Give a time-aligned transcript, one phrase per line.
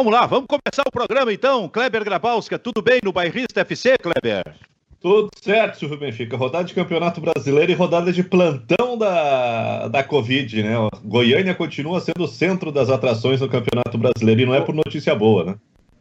[0.00, 1.68] Vamos lá, vamos começar o programa então.
[1.68, 4.56] Kleber Grabowska, tudo bem no Bairrista FC, Kleber?
[4.98, 6.38] Tudo certo, Silvio Benfica.
[6.38, 10.74] Rodada de Campeonato Brasileiro e rodada de plantão da, da Covid, né?
[11.04, 15.14] Goiânia continua sendo o centro das atrações no Campeonato Brasileiro e não é por notícia
[15.14, 15.56] boa, né?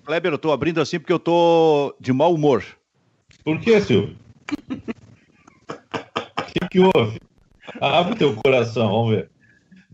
[0.06, 2.64] Kleber, eu tô abrindo assim porque eu tô de mau humor.
[3.44, 4.16] Por que, Silvio?
[6.40, 7.20] O que, que houve?
[7.82, 9.30] Abre teu coração, vamos ver.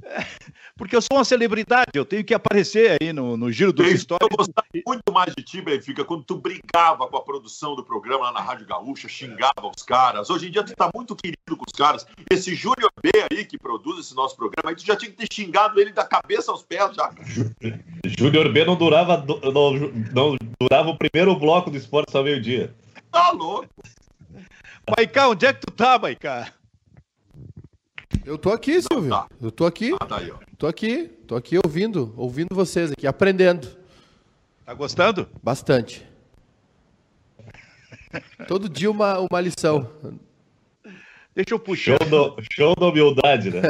[0.78, 4.28] porque eu sou uma celebridade, eu tenho que aparecer aí no, no giro dos histórias.
[4.30, 8.26] Eu gostava muito mais de ti, Benfica, quando tu brigava com a produção do programa
[8.26, 10.30] lá na Rádio Gaúcha, xingava os caras.
[10.30, 12.06] Hoje em dia tu tá muito querido com os caras.
[12.30, 15.34] Esse Júnior B aí que produz esse nosso programa, aí tu já tinha que ter
[15.34, 17.10] xingado ele da cabeça aos pés já.
[18.06, 19.74] Júnior B não durava, não,
[20.14, 22.76] não durava o primeiro bloco do esporte só meio-dia.
[23.12, 23.70] Tá louco.
[24.96, 26.52] Maicá, onde é que tu tá, Maicá?
[28.26, 29.12] Eu tô aqui, Silvio.
[29.12, 29.28] Tá.
[29.40, 29.94] Eu tô aqui.
[30.00, 30.38] Ah, tá aí, ó.
[30.58, 33.68] Tô aqui, tô aqui ouvindo, ouvindo vocês aqui, aprendendo.
[34.66, 35.30] Tá gostando?
[35.44, 36.04] Bastante.
[38.48, 39.92] Todo dia uma, uma lição.
[41.36, 41.98] Deixa eu puxar.
[42.02, 43.62] Show, do, show da humildade, né?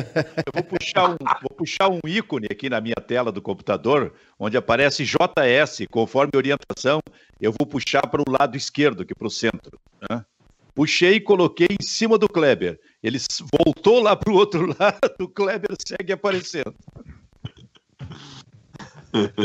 [0.46, 4.56] Eu vou puxar, um, vou puxar um ícone aqui na minha tela do computador, onde
[4.56, 7.02] aparece JS, conforme orientação.
[7.42, 9.78] Eu vou puxar para o lado esquerdo, aqui para o centro.
[10.10, 10.24] Né?
[10.76, 12.80] Puxei e coloquei em cima do Kleber.
[13.06, 13.20] Ele
[13.64, 16.74] voltou lá para o outro lado, o Kleber segue aparecendo.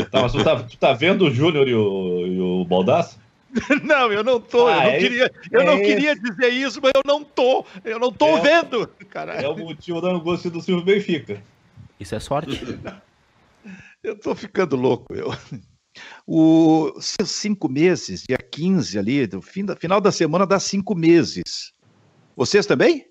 [0.09, 3.21] Tá, mas tu tá, tu tá vendo o Júnior e o, e o Baldasso?
[3.83, 4.65] Não, eu não tô.
[4.65, 7.65] Ah, eu, não, é queria, eu é não queria dizer isso, mas eu não tô.
[7.83, 8.87] Eu não tô é, vendo.
[9.09, 9.45] Caralho.
[9.45, 11.43] É o motivo da angústia do Silvio Benfica.
[11.99, 12.61] Isso é sorte.
[14.01, 15.35] eu tô ficando louco, eu.
[16.25, 20.95] O seus cinco meses, dia 15 ali, do fim da, final da semana dá cinco
[20.95, 21.73] meses.
[22.37, 23.10] Vocês também?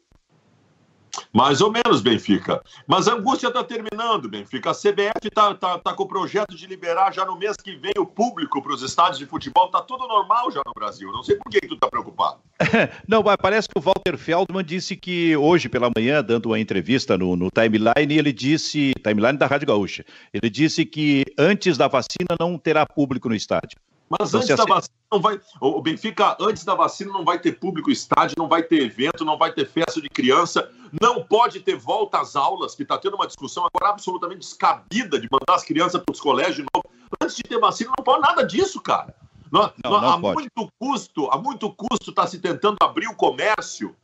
[1.33, 2.63] Mais ou menos, Benfica.
[2.87, 4.71] Mas a angústia está terminando, Benfica.
[4.71, 7.93] A CBF está tá, tá com o projeto de liberar já no mês que vem
[7.99, 9.67] o público para os estádios de futebol.
[9.67, 11.11] Está tudo normal já no Brasil.
[11.13, 12.39] Não sei por que, tu está preocupado.
[13.07, 17.17] Não, mas parece que o Walter Feldman disse que hoje pela manhã, dando uma entrevista
[17.17, 22.37] no, no Timeline, ele disse, timeline da Rádio Gaúcha, ele disse que antes da vacina
[22.39, 23.79] não terá público no estádio.
[24.11, 25.41] Mas então, antes da vacina não vai.
[25.61, 29.39] O Benfica, antes da vacina, não vai ter público estádio, não vai ter evento, não
[29.39, 30.69] vai ter festa de criança,
[31.01, 35.29] não pode ter volta às aulas, que está tendo uma discussão agora absolutamente descabida de
[35.31, 36.85] mandar as crianças para os colégios de novo.
[37.23, 39.15] Antes de ter vacina, não pode nada disso, cara.
[39.51, 40.35] Não, não, não, há pode.
[40.35, 43.95] muito custo, há muito custo está se tentando abrir o comércio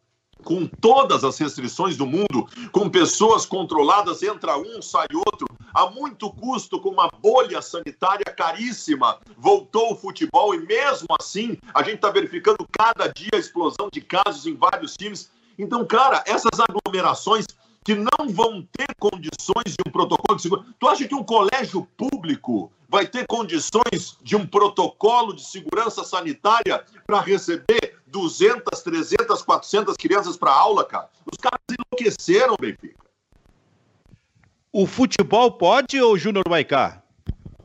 [0.45, 6.31] com todas as restrições do mundo, com pessoas controladas, entra um, sai outro, a muito
[6.31, 12.11] custo, com uma bolha sanitária caríssima, voltou o futebol e mesmo assim a gente está
[12.11, 15.31] verificando cada dia a explosão de casos em vários times.
[15.59, 17.47] Então, cara, essas aglomerações
[17.87, 20.75] que não vão ter condições de um protocolo de segurança.
[20.77, 26.83] Tu acha que um colégio público vai ter condições de um protocolo de segurança sanitária
[27.07, 31.09] para receber 200, 300, 400 crianças para aula, cara?
[31.31, 33.05] Os caras enlouqueceram, Benfica.
[34.73, 37.03] O futebol pode ou o Júnior vai cá?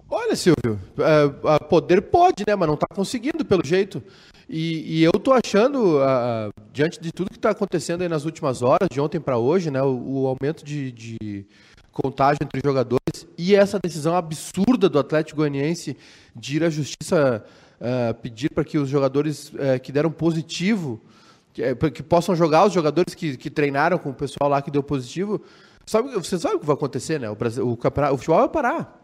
[0.10, 2.54] Olha, Silvio, é, poder pode, né?
[2.54, 4.04] Mas não está conseguindo, pelo jeito.
[4.48, 8.62] E, e eu tô achando, uh, diante de tudo que está acontecendo aí nas últimas
[8.62, 11.48] horas, de ontem para hoje, né, o, o aumento de, de,
[11.94, 15.98] contágio entre jogadores e essa decisão absurda do Atlético Goianiense
[16.36, 17.46] de ir à justiça
[17.82, 21.02] uh, pedir para que os jogadores uh, que deram positivo,
[21.52, 24.72] que, eh, que, possam jogar os jogadores que, que treinaram com o pessoal lá que
[24.72, 25.42] deu positivo.
[25.86, 27.30] Sabe, você sabe o que vai acontecer, né?
[27.30, 29.02] O, Brasil, o, o futebol vai parar.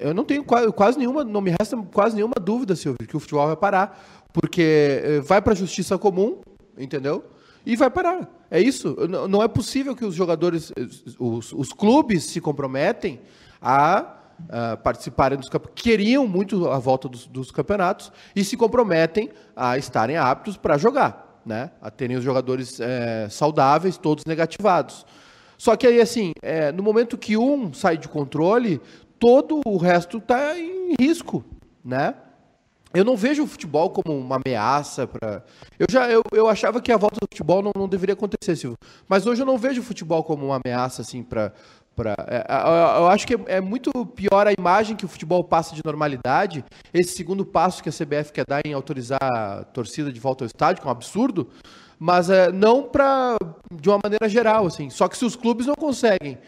[0.00, 3.20] Eu não tenho quase, quase nenhuma, não me resta quase nenhuma dúvida, Silvio, que o
[3.20, 6.40] futebol vai parar porque eh, vai para a justiça comum,
[6.78, 7.24] entendeu?
[7.64, 8.28] E vai parar.
[8.50, 8.96] É isso.
[9.28, 10.86] Não é possível que os jogadores, eh,
[11.18, 13.20] os, os clubes se comprometem
[13.60, 19.30] a, a participarem dos campeonatos, queriam muito a volta dos, dos, campeonatos e se comprometem
[19.54, 21.70] a estarem aptos para jogar, né?
[21.80, 25.04] A terem os jogadores é, saudáveis, todos negativados.
[25.58, 28.80] Só que aí, assim, é, no momento que um sai de controle,
[29.18, 31.44] todo o resto está em risco,
[31.84, 32.14] né?
[32.92, 35.44] eu não vejo o futebol como uma ameaça para.
[35.78, 38.76] Eu já eu, eu achava que a volta do futebol não, não deveria acontecer, Silvio.
[39.08, 41.52] Mas hoje eu não vejo o futebol como uma ameaça assim para.
[42.00, 42.46] Pra, é,
[42.98, 46.64] eu acho que é, é, muito pior a imagem que o futebol passa de normalidade.
[46.94, 50.46] Esse segundo passo que a CBF quer dar em autorizar a torcida de volta ao
[50.46, 51.50] estádio, que é um absurdo,
[51.98, 53.36] mas é, não para
[53.70, 54.88] de uma maneira geral, assim.
[54.88, 56.38] Só que se os clubes não conseguem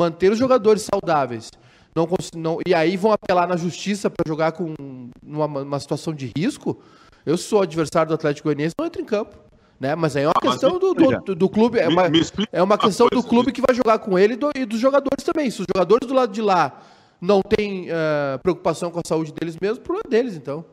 [0.00, 1.50] manter os jogadores saudáveis
[1.94, 4.74] não, não, e aí vão apelar na justiça para jogar com
[5.22, 6.80] uma, situação de risco,
[7.26, 9.36] eu sou adversário do Atlético Goianiense, não entro em campo.
[9.82, 9.96] Né?
[9.96, 11.80] Mas aí é uma ah, questão do, do, do, clube.
[11.80, 12.04] É uma,
[12.52, 15.24] é uma questão do clube que vai jogar com ele e, do, e dos jogadores
[15.24, 15.50] também.
[15.50, 16.80] Se os jogadores do lado de lá
[17.20, 20.64] não tem uh, preocupação com a saúde deles mesmo, problema deles, então.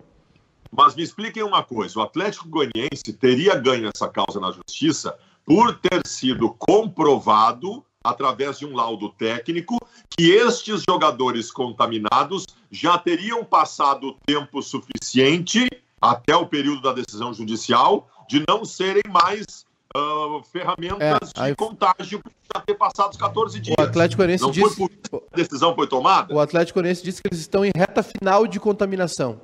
[0.71, 5.75] Mas me expliquem uma coisa: o Atlético Goianiense teria ganho essa causa na justiça por
[5.79, 9.79] ter sido comprovado, através de um laudo técnico,
[10.15, 15.67] que estes jogadores contaminados já teriam passado o tempo suficiente,
[15.99, 19.65] até o período da decisão judicial, de não serem mais
[19.97, 21.51] uh, ferramentas é, aí...
[21.51, 23.75] de contágio por já ter passado os 14 dias.
[23.77, 24.75] O Atlético Goianiense não disse...
[24.75, 26.33] foi por isso que a decisão foi tomada?
[26.33, 29.41] O Atlético Goianiense disse que eles estão em reta final de contaminação.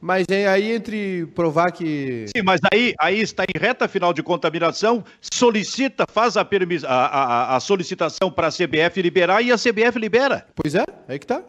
[0.00, 2.26] Mas aí entre provar que.
[2.28, 5.02] Sim, mas aí, aí está em reta final de contaminação,
[5.32, 6.84] solicita, faz a, permis...
[6.84, 10.46] a, a, a solicitação para a CBF liberar e a CBF libera.
[10.54, 11.42] Pois é, aí que tá.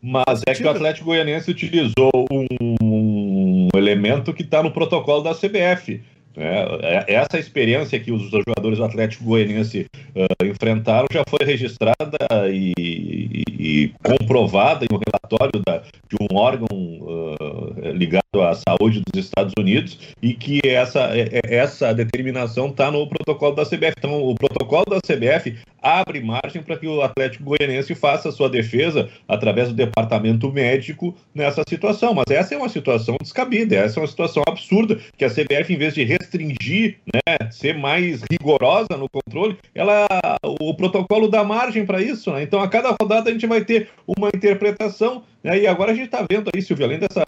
[0.00, 2.46] Mas é que o Atlético Goianiense utilizou um,
[2.82, 6.02] um elemento que está no protocolo da CBF.
[6.36, 9.86] É, é, essa experiência que os jogadores do Atlético Goianiense
[10.16, 12.16] uh, enfrentaram já foi registrada
[12.50, 19.02] e, e, e, comprovada em um relatório da, de um órgão uh, ligado à saúde
[19.12, 23.94] dos Estados Unidos e que essa, é, essa determinação está no protocolo da CBF.
[23.98, 29.10] Então, o protocolo da CBF abre margem para que o Atlético Goianiense faça sua defesa
[29.28, 32.14] através do departamento médico nessa situação.
[32.14, 35.78] Mas essa é uma situação descabida, essa é uma situação absurda que a CBF, em
[35.78, 40.06] vez de restringir, né, ser mais rigorosa no controle, ela,
[40.60, 42.30] o protocolo dá margem para isso.
[42.32, 42.42] Né?
[42.42, 45.24] Então, a cada rodada a gente vai ter uma interpretação.
[45.42, 45.60] Né?
[45.60, 47.22] E agora a gente está vendo aí, Silvio, além dessa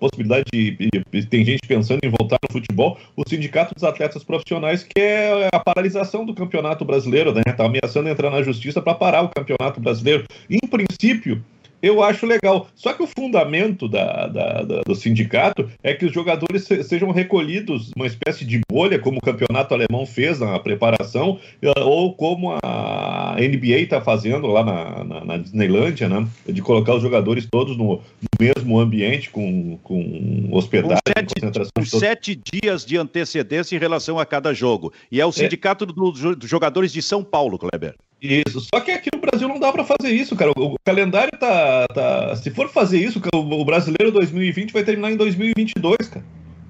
[0.00, 0.70] possibilidade de,
[1.12, 5.60] de, tem gente pensando em voltar no futebol, o Sindicato dos Atletas Profissionais quer a
[5.60, 7.42] paralisação do Campeonato Brasileiro, né?
[7.46, 10.24] Está ameaçando entrar na justiça para parar o Campeonato Brasileiro.
[10.48, 11.42] Em princípio,
[11.82, 12.68] eu acho legal.
[12.74, 17.10] Só que o fundamento da, da, da, do sindicato é que os jogadores se, sejam
[17.10, 22.52] recolhidos uma espécie de bolha, como o campeonato alemão fez na preparação, eh, ou como
[22.62, 26.26] a NBA está fazendo lá na, na, na, Disneylândia, né?
[26.46, 28.00] De colocar os jogadores todos no,
[28.40, 31.72] mesmo ambiente, com, com hospedagem, com sete, concentração.
[31.76, 34.92] Com sete dias de antecedência em relação a cada jogo.
[35.10, 35.32] E é o é.
[35.32, 35.86] sindicato é.
[35.86, 37.94] dos do jogadores de São Paulo, Kleber.
[38.20, 38.60] Isso.
[38.72, 40.50] Só que aqui no Brasil não dá para fazer isso, cara.
[40.56, 42.36] O, calendário tá, tá.
[42.36, 46.24] Se for fazer isso, o, brasileiro 2020 vai terminar em 2022, cara.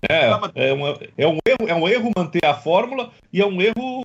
[0.08, 3.60] É, é, uma, é, um erro, é um erro manter a fórmula e é um
[3.60, 4.02] erro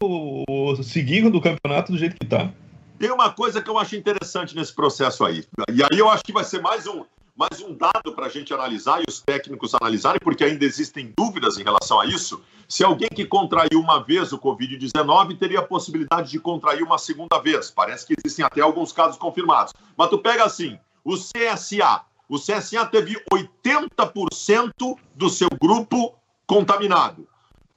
[0.84, 2.52] seguir do campeonato do jeito que tá.
[2.98, 5.44] Tem uma coisa que eu acho interessante nesse processo aí.
[5.72, 7.04] E aí eu acho que vai ser mais um,
[7.36, 11.58] mais um dado para a gente analisar e os técnicos analisarem, porque ainda existem dúvidas
[11.58, 12.42] em relação a isso.
[12.68, 17.40] Se alguém que contraiu uma vez o Covid-19 teria a possibilidade de contrair uma segunda
[17.40, 17.70] vez.
[17.70, 19.74] Parece que existem até alguns casos confirmados.
[19.98, 22.02] Mas tu pega assim, o CSA.
[22.34, 26.16] O CSA teve 80% do seu grupo
[26.48, 27.28] contaminado.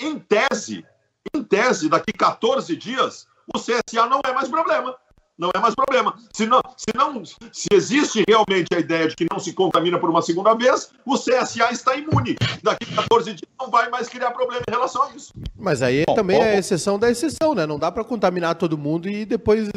[0.00, 0.82] Em tese,
[1.35, 4.97] em tese, daqui 14 dias, o CSA não é mais problema
[5.38, 6.14] não é mais problema.
[6.32, 10.08] Se, não, se, não, se existe realmente a ideia de que não se contamina por
[10.08, 12.37] uma segunda vez, o CSA está imune.
[12.62, 15.32] Daqui a 14 dias não vai mais criar problema em relação a isso.
[15.56, 17.67] Mas aí bom, também bom, é a exceção da exceção, né?
[17.67, 19.69] Não dá para contaminar todo mundo e depois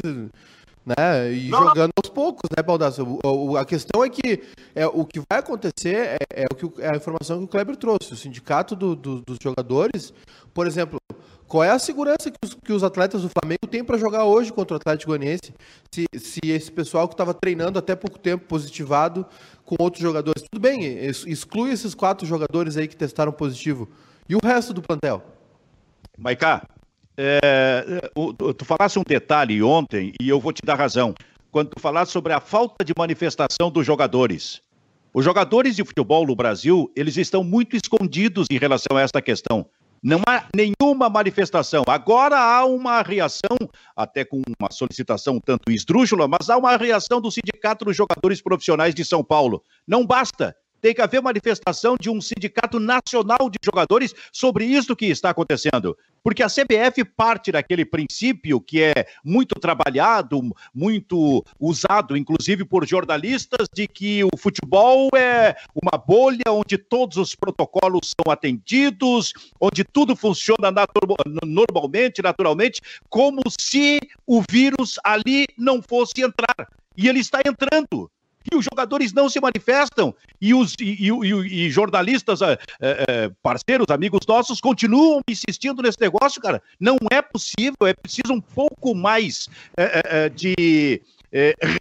[0.85, 1.33] né?
[1.33, 2.03] E não, jogando não.
[2.03, 3.19] aos poucos, né, Baldasso?
[3.57, 4.43] A questão é que
[4.75, 7.75] é, o que vai acontecer é, é o que, é a informação que o Kleber
[7.75, 8.13] trouxe.
[8.13, 10.13] O sindicato do, do, dos jogadores,
[10.53, 10.99] por exemplo,
[11.47, 14.53] qual é a segurança que os, que os atletas do Flamengo têm para jogar hoje
[14.53, 15.53] contra o Atlético Goianiense?
[15.91, 19.25] Se, se esse pessoal que estava treinando até pouco tempo positivado
[19.65, 23.89] com outros jogadores, tudo bem, exclui esses quatro jogadores aí que testaram positivo.
[24.27, 25.23] E o resto do plantel?
[26.15, 26.67] Maiká,
[27.21, 28.09] é,
[28.53, 31.13] tu falasse um detalhe ontem e eu vou te dar razão.
[31.51, 34.61] Quando tu falaste sobre a falta de manifestação dos jogadores.
[35.13, 39.65] Os jogadores de futebol no Brasil, eles estão muito escondidos em relação a esta questão.
[40.01, 41.83] Não há nenhuma manifestação.
[41.87, 43.57] Agora há uma reação,
[43.95, 48.95] até com uma solicitação tanto esdrúxula, mas há uma reação do Sindicato dos Jogadores Profissionais
[48.95, 49.61] de São Paulo.
[49.85, 55.05] Não basta tem que haver manifestação de um sindicato nacional de jogadores sobre isso que
[55.05, 55.97] está acontecendo.
[56.23, 60.41] Porque a CBF parte daquele princípio que é muito trabalhado,
[60.73, 67.35] muito usado, inclusive por jornalistas, de que o futebol é uma bolha onde todos os
[67.35, 70.73] protocolos são atendidos, onde tudo funciona
[71.45, 76.67] normalmente, naturalmente, como se o vírus ali não fosse entrar.
[76.97, 78.11] E ele está entrando
[78.51, 83.87] e os jogadores não se manifestam e os e, e, e jornalistas, é, é, parceiros,
[83.89, 86.61] amigos nossos, continuam insistindo nesse negócio, cara.
[86.79, 91.01] Não é possível, é preciso um pouco mais é, de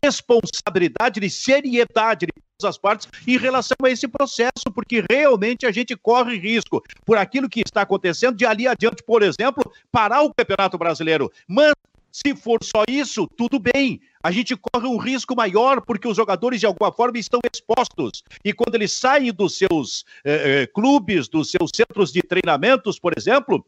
[0.02, 5.70] responsabilidade, de seriedade de todas as partes em relação a esse processo, porque realmente a
[5.70, 10.34] gente corre risco por aquilo que está acontecendo de ali adiante, por exemplo, parar o
[10.34, 11.32] Campeonato Brasileiro.
[11.46, 11.72] Mas
[12.10, 14.00] Se for só isso, tudo bem.
[14.22, 18.24] A gente corre um risco maior porque os jogadores, de alguma forma, estão expostos.
[18.44, 23.12] E quando eles saem dos seus eh, eh, clubes, dos seus centros de treinamentos, por
[23.16, 23.64] exemplo,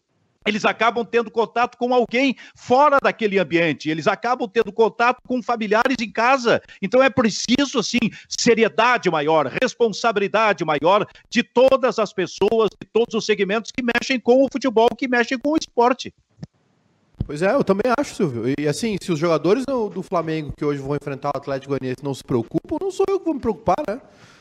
[0.47, 5.97] eles acabam tendo contato com alguém fora daquele ambiente, eles acabam tendo contato com familiares
[6.01, 6.63] em casa.
[6.81, 13.27] Então é preciso, assim, seriedade maior, responsabilidade maior de todas as pessoas, de todos os
[13.27, 16.13] segmentos que mexem com o futebol, que mexem com o esporte.
[17.31, 18.53] Pois é, eu também acho, Silvio.
[18.59, 22.13] E assim, se os jogadores do Flamengo que hoje vão enfrentar o Atlético Goianiense não
[22.13, 24.01] se preocupam, não sou eu que vou me preocupar, né?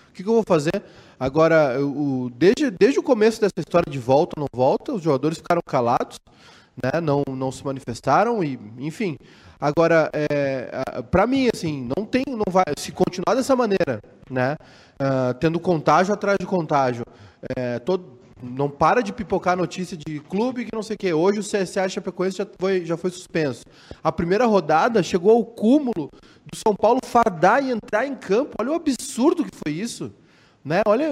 [0.09, 0.81] O que, que eu vou fazer?
[1.19, 5.37] Agora, o, desde, desde o começo dessa história de volta ou não volta, os jogadores
[5.37, 6.17] ficaram calados,
[6.83, 6.99] né?
[6.99, 9.19] não, não se manifestaram, e enfim.
[9.61, 14.55] Agora, é, para mim, assim, não tem, não vai, se continuar dessa maneira, né?
[14.99, 17.03] Uh, tendo contágio atrás de contágio,
[17.55, 21.13] é, todo, não para de pipocar notícia de clube que não sei o quê.
[21.13, 23.63] Hoje o CSA Chapecoense já foi, já foi suspenso.
[24.03, 26.09] A primeira rodada chegou ao cúmulo
[26.51, 28.55] do São Paulo fardar e entrar em campo.
[28.59, 30.11] Olha o absurdo que foi isso.
[30.63, 30.81] Né?
[30.85, 31.11] Olha,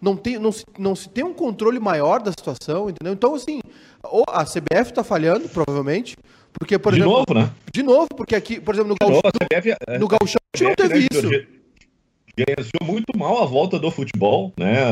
[0.00, 3.12] não, tem, não, se, não se tem um controle maior da situação, entendeu?
[3.12, 3.60] Então, assim,
[4.04, 6.16] ou a CBF está falhando, provavelmente,
[6.52, 7.24] porque, por de exemplo...
[7.26, 7.52] De novo, né?
[7.72, 9.20] De novo, porque aqui, por exemplo, no Gauchão,
[9.88, 11.53] no, no Gauchão a gente não teve né, isso
[12.36, 14.90] gerenciou muito mal a volta do futebol, né?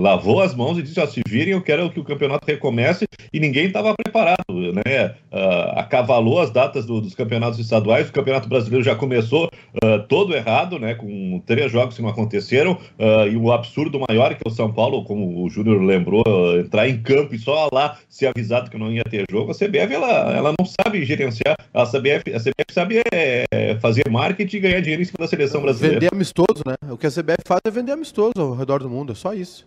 [0.00, 3.40] Lavou as mãos e disse: ó, se virem, eu quero que o campeonato recomece, e
[3.40, 5.14] ninguém estava preparado, né?
[5.32, 10.34] Uh, acavalou as datas do, dos campeonatos estaduais, o campeonato brasileiro já começou uh, todo
[10.34, 10.94] errado, né?
[10.94, 14.72] Com três jogos que não aconteceram, uh, e o absurdo maior que é o São
[14.72, 16.22] Paulo, como o Júnior lembrou,
[16.58, 19.50] entrar em campo e só lá ser avisado que não ia ter jogo.
[19.50, 24.56] A CBF ela, ela não sabe gerenciar, a CBF, a CBF sabe é, fazer marketing
[24.56, 26.00] e ganhar dinheiro em cima da seleção brasileira.
[26.00, 26.74] Vender amistoso, né?
[26.90, 29.66] O que a CBF faz é vender amistoso ao redor do mundo, é só isso.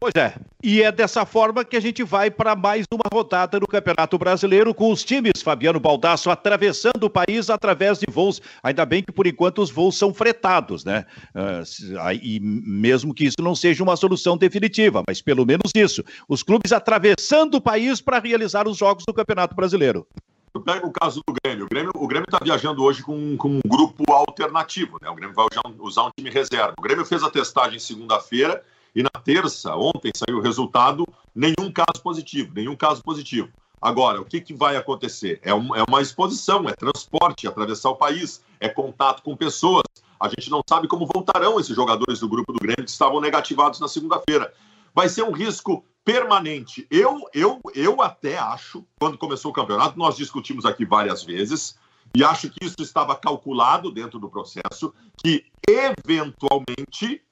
[0.00, 3.68] Pois é, e é dessa forma que a gente vai para mais uma rodada no
[3.68, 8.42] Campeonato Brasileiro com os times Fabiano Baldasso atravessando o país através de voos.
[8.64, 11.04] Ainda bem que por enquanto os voos são fretados, né?
[11.36, 16.02] Uh, e mesmo que isso não seja uma solução definitiva, mas pelo menos isso.
[16.28, 20.04] Os clubes atravessando o país para realizar os jogos do Campeonato Brasileiro.
[20.60, 21.66] Pega o caso do Grêmio.
[21.94, 24.98] O Grêmio está viajando hoje com, com, um grupo alternativo.
[25.00, 25.08] Né?
[25.08, 25.46] O Grêmio vai
[25.78, 26.74] usar um time reserva.
[26.78, 28.62] O Grêmio fez a testagem segunda-feira
[28.94, 33.48] e na terça, ontem, saiu o resultado, nenhum caso positivo, nenhum caso positivo.
[33.80, 35.40] Agora, o que, que vai acontecer?
[35.42, 39.82] É, um, é uma exposição, é transporte, é atravessar o país, é contato com pessoas.
[40.20, 43.80] A gente não sabe como voltarão esses jogadores do grupo do Grêmio que estavam negativados
[43.80, 44.52] na segunda-feira.
[44.94, 46.86] Vai ser um risco permanente.
[46.90, 51.76] Eu, eu, eu até acho, quando começou o campeonato, nós discutimos aqui várias vezes,
[52.14, 57.22] e acho que isso estava calculado dentro do processo, que eventualmente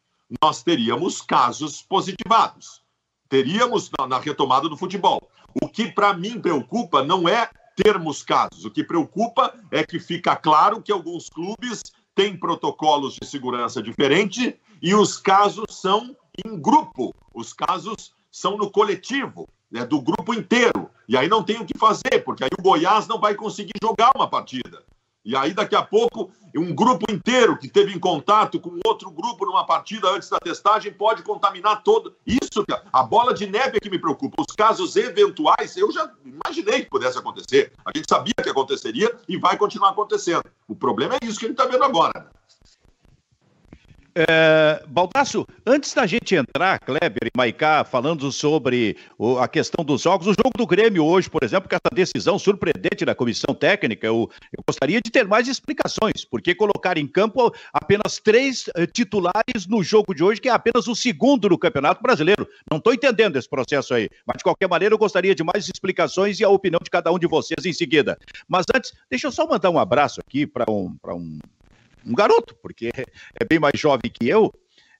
[0.42, 2.80] nós teríamos casos positivados.
[3.28, 5.30] Teríamos na, na retomada do futebol.
[5.60, 10.36] O que para mim preocupa não é termos casos, o que preocupa é que fica
[10.36, 11.82] claro que alguns clubes
[12.14, 14.52] têm protocolos de segurança diferentes
[14.82, 16.14] e os casos são
[16.44, 20.90] em grupo, os casos são no coletivo, né, do grupo inteiro.
[21.08, 24.12] E aí não tem o que fazer, porque aí o Goiás não vai conseguir jogar
[24.14, 24.82] uma partida.
[25.22, 29.44] E aí, daqui a pouco, um grupo inteiro que teve em contato com outro grupo
[29.44, 32.16] numa partida antes da testagem pode contaminar todo.
[32.26, 34.42] Isso, a bola de neve é que me preocupa.
[34.42, 37.72] Os casos eventuais, eu já imaginei que pudesse acontecer.
[37.84, 40.42] A gente sabia que aconteceria e vai continuar acontecendo.
[40.66, 42.30] O problema é isso que a gente está vendo agora.
[44.14, 50.02] É, Baldasso, antes da gente entrar, Kleber e Maicá, falando sobre o, a questão dos
[50.02, 54.06] jogos, o jogo do Grêmio hoje, por exemplo, com essa decisão surpreendente da comissão técnica,
[54.06, 59.66] eu, eu gostaria de ter mais explicações, porque colocar em campo apenas três uh, titulares
[59.68, 62.48] no jogo de hoje, que é apenas o segundo no Campeonato Brasileiro.
[62.68, 66.40] Não estou entendendo esse processo aí, mas de qualquer maneira eu gostaria de mais explicações
[66.40, 68.18] e a opinião de cada um de vocês em seguida.
[68.48, 71.38] Mas antes, deixa eu só mandar um abraço aqui para um, um
[72.06, 74.52] um garoto, porque é bem mais jovem que eu,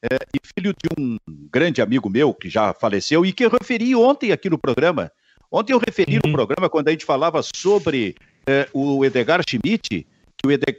[0.03, 1.19] é, e filho de um
[1.51, 5.11] grande amigo meu que já faleceu e que eu referi ontem aqui no programa.
[5.53, 6.21] Ontem eu referi uhum.
[6.27, 8.15] no programa quando a gente falava sobre
[8.47, 10.07] é, o Edgar Schmidt,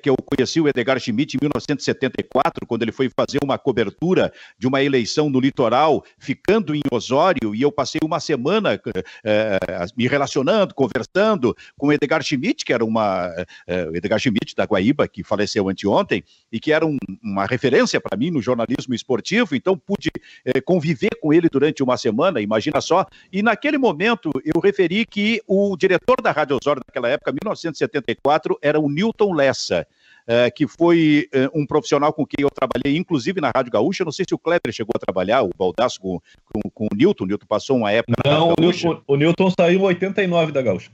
[0.02, 4.68] que, eu conheci o Edgar Schmidt em 1974, quando ele foi fazer uma cobertura de
[4.68, 8.80] uma eleição no litoral, ficando em Osório, e eu passei uma semana
[9.24, 9.60] é,
[9.96, 13.30] me relacionando, conversando com o Edgar Schmidt, que era uma.
[13.68, 18.18] É, Edgar Schmidt da Guaíba, que faleceu anteontem, e que era um, uma referência para
[18.18, 20.10] mim no jornalismo esportivo, então pude
[20.44, 23.06] é, conviver com ele durante uma semana, imagina só.
[23.32, 28.80] E naquele momento eu referi que o diretor da Rádio Osório naquela época, 1974, era
[28.80, 29.88] o Newton Lessa essa,
[30.28, 34.04] uh, que foi uh, um profissional com quem eu trabalhei, inclusive na Rádio Gaúcha.
[34.04, 37.24] Não sei se o Kleber chegou a trabalhar, o Baldasso, com, com, com o Newton.
[37.24, 40.92] O Newton passou uma época Não, o Newton, o Newton saiu em 89 da Gaúcha.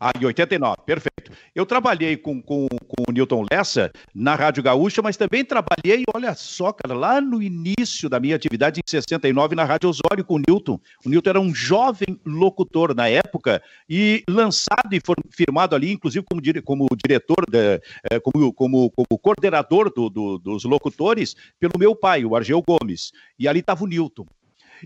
[0.00, 1.32] Ah, em 89, perfeito.
[1.54, 6.34] Eu trabalhei com, com, com o Newton Lessa na Rádio Gaúcha, mas também trabalhei, olha
[6.34, 10.42] só, cara, lá no início da minha atividade, em 69, na Rádio Osório com o
[10.46, 10.78] Newton.
[11.04, 15.00] O Newton era um jovem locutor na época e lançado e
[15.30, 20.38] firmado ali, inclusive como, dire, como diretor, de, eh, como, como, como coordenador do, do,
[20.38, 23.10] dos locutores, pelo meu pai, o Argel Gomes.
[23.36, 24.26] E ali estava o Newton.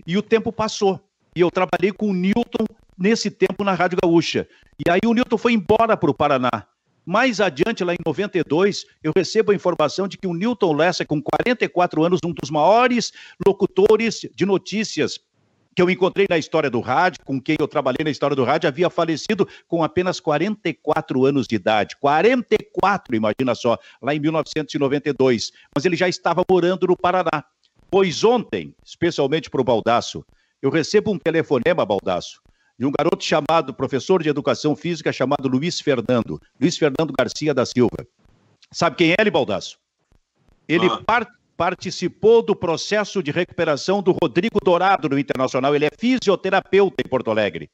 [0.07, 0.99] E o tempo passou.
[1.35, 2.65] E eu trabalhei com o Newton
[3.03, 4.47] nesse tempo na Rádio Gaúcha.
[4.79, 6.65] E aí o Newton foi embora para o Paraná.
[7.05, 11.21] Mais adiante, lá em 92, eu recebo a informação de que o Newton Lessa, com
[11.21, 13.11] 44 anos, um dos maiores
[13.45, 15.19] locutores de notícias
[15.75, 18.69] que eu encontrei na história do rádio, com quem eu trabalhei na história do rádio,
[18.69, 21.97] havia falecido com apenas 44 anos de idade.
[21.97, 25.51] 44, imagina só, lá em 1992.
[25.75, 27.43] Mas ele já estava morando no Paraná.
[27.91, 30.25] Pois ontem, especialmente para o Baldaço,
[30.61, 32.41] eu recebo um telefonema, Baldaço,
[32.77, 37.65] de um garoto chamado, professor de educação física, chamado Luiz Fernando, Luiz Fernando Garcia da
[37.65, 38.05] Silva.
[38.71, 39.77] Sabe quem é ele, Baldasso?
[40.67, 41.01] Ele ah.
[41.05, 45.75] par participou do processo de recuperação do Rodrigo Dourado no Internacional.
[45.75, 47.69] Ele é fisioterapeuta em Porto Alegre.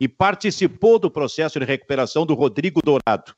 [0.00, 3.34] E participou do processo de recuperação do Rodrigo Dourado.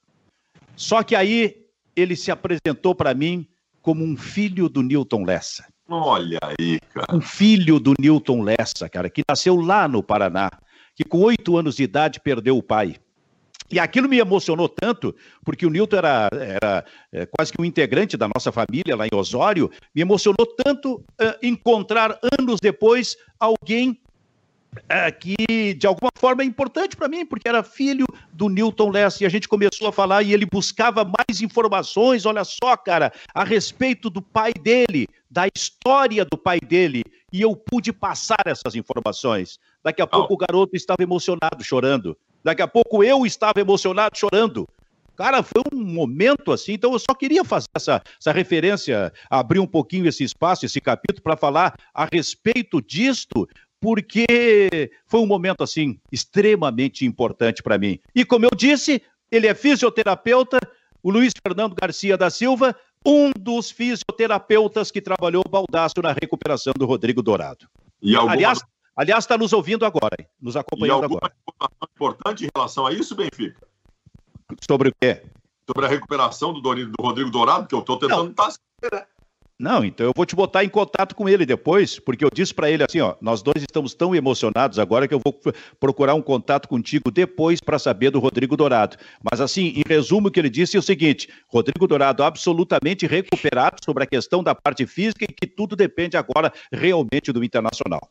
[0.77, 3.47] Só que aí ele se apresentou para mim
[3.83, 5.67] como um filho do Newton Lessa.
[5.89, 7.17] Olha aí, cara.
[7.17, 10.51] Um filho do Newton Lessa, cara, que nasceu lá no Paraná
[11.01, 12.97] que com oito anos de idade perdeu o pai.
[13.71, 18.19] E aquilo me emocionou tanto, porque o Newton era, era é, quase que um integrante
[18.19, 23.99] da nossa família lá em Osório, me emocionou tanto é, encontrar anos depois alguém
[24.89, 29.23] é, que de alguma forma é importante para mim, porque era filho do Newton Less,
[29.23, 33.43] e a gente começou a falar e ele buscava mais informações, olha só, cara, a
[33.43, 39.59] respeito do pai dele, da história do pai dele, e eu pude passar essas informações.
[39.83, 40.35] Daqui a pouco oh.
[40.35, 42.17] o garoto estava emocionado, chorando.
[42.45, 44.69] Daqui a pouco eu estava emocionado, chorando.
[45.17, 49.67] Cara, foi um momento assim, então eu só queria fazer essa, essa referência, abrir um
[49.67, 53.47] pouquinho esse espaço, esse capítulo, para falar a respeito disto,
[53.79, 57.99] porque foi um momento assim extremamente importante para mim.
[58.15, 60.59] E como eu disse, ele é fisioterapeuta,
[61.03, 66.73] o Luiz Fernando Garcia da Silva, um dos fisioterapeutas que trabalhou o baldaço na recuperação
[66.79, 67.67] do Rodrigo Dourado.
[68.03, 68.33] E alguma...
[68.33, 68.61] Aliás,
[69.01, 71.35] Aliás, está nos ouvindo agora, nos acompanhando e alguma agora.
[71.49, 73.67] informação importante em relação a isso, Benfica?
[74.69, 75.23] Sobre o quê?
[75.67, 78.91] Sobre a recuperação do, do Rodrigo Dourado, que eu estou tentando Não.
[78.93, 79.07] né?
[79.59, 82.71] Não, então eu vou te botar em contato com ele depois, porque eu disse para
[82.71, 85.35] ele assim, ó, nós dois estamos tão emocionados agora que eu vou
[85.79, 88.99] procurar um contato contigo depois para saber do Rodrigo Dourado.
[89.31, 93.77] Mas assim, em resumo, o que ele disse é o seguinte: Rodrigo Dourado absolutamente recuperado
[93.83, 98.07] sobre a questão da parte física e que tudo depende agora realmente do Internacional.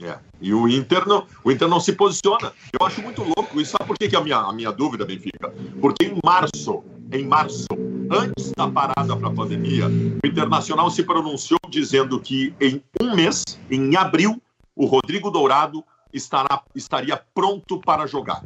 [0.00, 0.18] É.
[0.40, 2.52] E o Inter não, o Inter não se posiciona.
[2.78, 3.72] Eu acho muito louco isso.
[3.72, 5.52] Sabe por que, que a, minha, a minha dúvida, Benfica?
[5.80, 7.66] Porque em março, em março,
[8.10, 13.44] antes da parada para a pandemia, o Internacional se pronunciou dizendo que em um mês,
[13.70, 14.40] em abril,
[14.74, 18.44] o Rodrigo Dourado estará, estaria pronto para jogar.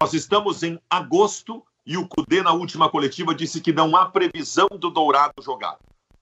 [0.00, 4.68] Nós estamos em agosto e o Cudê, na última coletiva, disse que não há previsão
[4.78, 5.76] do Dourado jogar.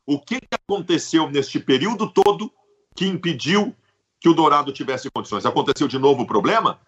[0.06, 2.50] O que aconteceu neste período todo
[2.96, 3.74] que impediu
[4.20, 5.46] que o Dourado tivesse condições.
[5.46, 6.78] Aconteceu de novo o problema?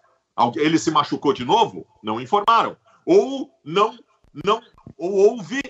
[0.56, 1.86] Ele se machucou de novo?
[2.02, 2.76] Não informaram.
[3.06, 3.98] Ou não,
[4.44, 4.60] não,
[4.96, 5.60] ou houve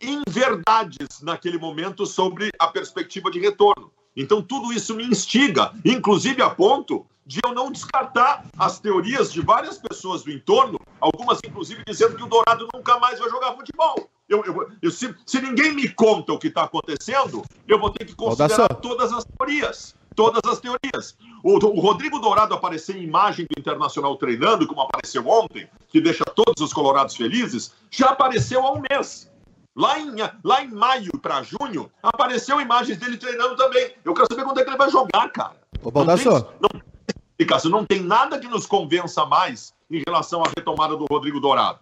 [0.00, 3.92] inverdades naquele momento sobre a perspectiva de retorno.
[4.16, 9.40] Então tudo isso me instiga, inclusive a ponto de eu não descartar as teorias de
[9.40, 14.08] várias pessoas do entorno, algumas inclusive dizendo que o Dourado nunca mais vai jogar futebol.
[14.28, 18.04] Eu, eu, eu se, se, ninguém me conta o que está acontecendo, eu vou ter
[18.04, 21.16] que considerar todas as teorias todas as teorias.
[21.44, 26.24] O, o, Rodrigo Dourado aparecer em imagem do Internacional treinando, como apareceu ontem, que deixa
[26.24, 29.30] todos os colorados felizes, já apareceu há um mês.
[29.76, 30.10] Lá em,
[30.42, 33.92] lá em maio para junho, apareceu imagens dele treinando também.
[34.04, 35.54] Eu quero saber quando é que ele vai jogar, cara.
[35.80, 36.28] Ô, Baldasso.
[36.60, 41.06] Não, tem, não, não tem nada que nos convença mais em relação à retomada do
[41.08, 41.78] Rodrigo Dourado.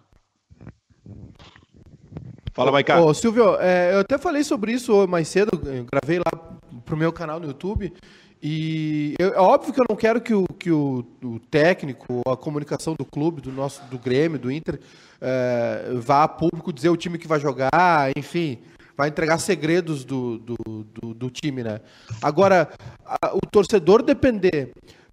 [2.53, 3.01] Fala, Maicá.
[3.01, 5.59] Ô, Silvio, é, eu até falei sobre isso mais cedo,
[5.91, 7.91] gravei lá pro meu canal no YouTube.
[8.49, 12.37] E eu, é óbvio que eu não quero que o, que o, o, técnico, a
[12.37, 14.79] comunicação do clube, do nosso, do Grêmio, do Inter,
[15.19, 18.59] é, vá a público dizer o time que vai jogar, enfim,
[18.95, 21.81] vai entregar segredos do, do, do, do time, né?
[22.21, 22.69] Agora,
[23.05, 24.71] a, o torcedor depender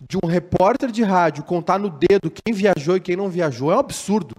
[0.09, 3.75] de um repórter de rádio contar no dedo quem viajou e quem não viajou é
[3.75, 4.37] um absurdo.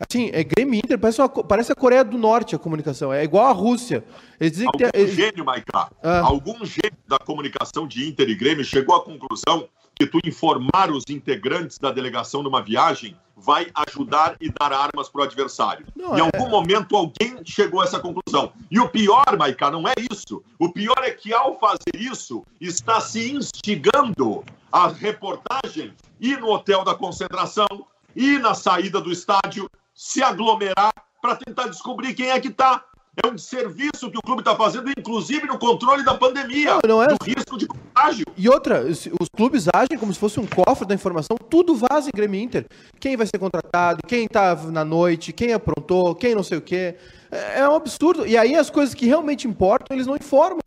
[0.00, 3.46] Assim, é Grêmio Inter, parece, uma, parece a Coreia do Norte a comunicação, é igual
[3.46, 4.04] a Rússia.
[4.38, 6.20] Eles dizem Algum que, gênio, Maiká, ah.
[6.20, 11.02] algum gênio da comunicação de Inter e Grêmio chegou à conclusão que tu informar os
[11.08, 15.86] integrantes da delegação numa viagem vai ajudar e dar armas para o adversário.
[15.96, 16.22] Não, em é...
[16.22, 18.52] algum momento alguém chegou a essa conclusão.
[18.70, 20.42] E o pior, Maica, não é isso.
[20.58, 26.84] O pior é que ao fazer isso, está se instigando a reportagem ir no hotel
[26.84, 27.66] da concentração,
[28.14, 32.84] ir na saída do estádio, se aglomerar para tentar descobrir quem é que está
[33.20, 37.02] é um serviço que o clube está fazendo, inclusive no controle da pandemia, não, não
[37.02, 37.08] é...
[37.08, 38.24] do risco de contágio.
[38.36, 42.16] E outra, os clubes agem como se fosse um cofre da informação, tudo vaza em
[42.16, 42.64] Grêmio Inter.
[43.00, 46.94] Quem vai ser contratado, quem está na noite, quem aprontou, quem não sei o quê.
[47.28, 48.24] É, é um absurdo.
[48.24, 50.60] E aí as coisas que realmente importam, eles não informam.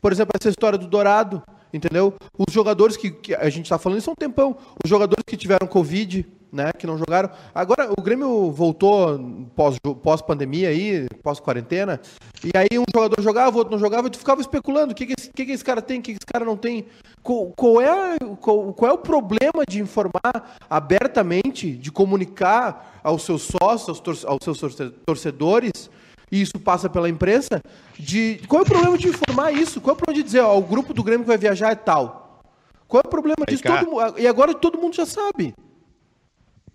[0.00, 1.42] Por exemplo, essa história do Dourado,
[1.74, 2.14] entendeu?
[2.38, 5.36] Os jogadores que, que a gente está falando isso há um tempão, os jogadores que
[5.36, 7.30] tiveram Covid, né, que não jogaram.
[7.54, 9.18] Agora o Grêmio voltou
[9.56, 11.98] pós, pós pandemia aí, pós quarentena,
[12.44, 15.14] e aí um jogador jogava, outro não jogava, e tu ficava especulando o que que
[15.18, 16.86] esse, que que esse cara tem, o que, que esse cara não tem.
[17.22, 23.42] Qual, qual é, qual, qual, é o problema de informar abertamente, de comunicar aos seus
[23.42, 25.88] sócios, aos, aos seus torcedores,
[26.30, 27.62] e isso passa pela imprensa,
[27.98, 29.80] de qual é o problema de informar isso?
[29.80, 31.74] Qual é o problema de dizer, ó, o grupo do Grêmio que vai viajar é
[31.74, 32.42] tal?
[32.88, 33.62] Qual é o problema disso?
[33.62, 35.54] Todo, e agora todo mundo já sabe.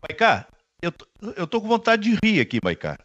[0.01, 0.47] Maicá,
[0.81, 0.91] eu,
[1.35, 2.97] eu tô com vontade de rir aqui, Maicá.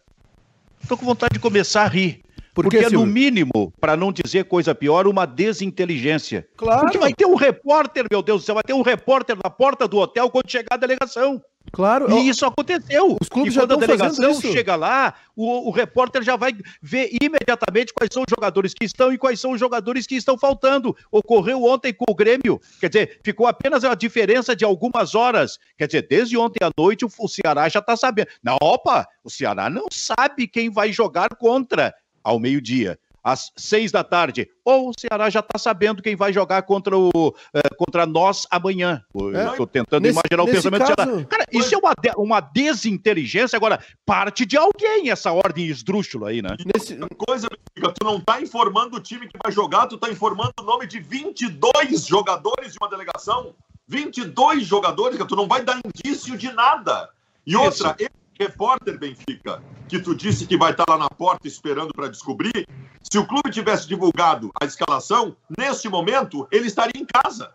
[0.89, 2.23] Tô com vontade de começar a rir.
[2.55, 6.47] Porque, Porque é, no mínimo, para não dizer coisa pior, uma desinteligência.
[6.57, 6.83] Claro.
[6.83, 9.89] Porque vai ter um repórter, meu Deus do céu, vai ter um repórter na porta
[9.89, 11.43] do hotel quando chegar a delegação.
[11.71, 12.11] Claro.
[12.11, 13.17] E isso aconteceu.
[13.21, 17.11] Os clubes e quando já a delegação chega lá, o, o, repórter já vai ver
[17.21, 20.97] imediatamente quais são os jogadores que estão e quais são os jogadores que estão faltando.
[21.11, 22.61] Ocorreu ontem com o Grêmio.
[22.81, 25.59] Quer dizer, ficou apenas a diferença de algumas horas.
[25.79, 28.29] Quer dizer, desde ontem à noite o Ceará já está sabendo.
[28.43, 34.03] Não, opa, o Ceará não sabe quem vai jogar contra ao meio-dia às seis da
[34.03, 34.49] tarde.
[34.65, 39.03] Ou o Ceará já está sabendo quem vai jogar contra, o, uh, contra nós amanhã.
[39.51, 41.25] Estou é, tentando nesse, imaginar o pensamento caso, do Ceará.
[41.27, 43.57] Cara, isso é uma, uma desinteligência.
[43.57, 46.57] Agora, parte de alguém essa ordem esdrúxula aí, né?
[46.75, 46.99] Nesse...
[47.17, 50.87] Coisa, tu não está informando o time que vai jogar, tu está informando o nome
[50.87, 53.55] de 22 jogadores de uma delegação.
[53.89, 57.11] 22 jogadores, que tu não vai dar indício de nada.
[57.47, 61.93] E outra, esse repórter Benfica, que tu disse que vai estar lá na porta esperando
[61.95, 62.67] para descobrir,
[63.03, 67.53] se o clube tivesse divulgado a escalação, neste momento, ele estaria em casa.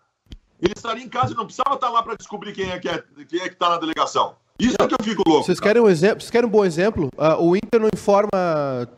[0.62, 3.04] Ele estaria em casa e não precisava estar lá para descobrir quem é que é,
[3.28, 4.36] quem é que está na delegação.
[4.60, 5.46] Isso é que eu fico louco.
[5.46, 6.20] Vocês querem um exemplo?
[6.20, 7.10] Vocês querem um bom exemplo?
[7.16, 8.30] Uh, o Inter não informa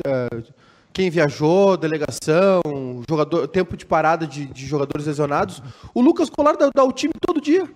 [0.08, 0.54] uh,
[0.94, 2.62] quem viajou, delegação,
[3.10, 5.62] jogador, tempo de parada de, de jogadores lesionados.
[5.94, 7.70] O Lucas Colar dá, dá o time todo dia.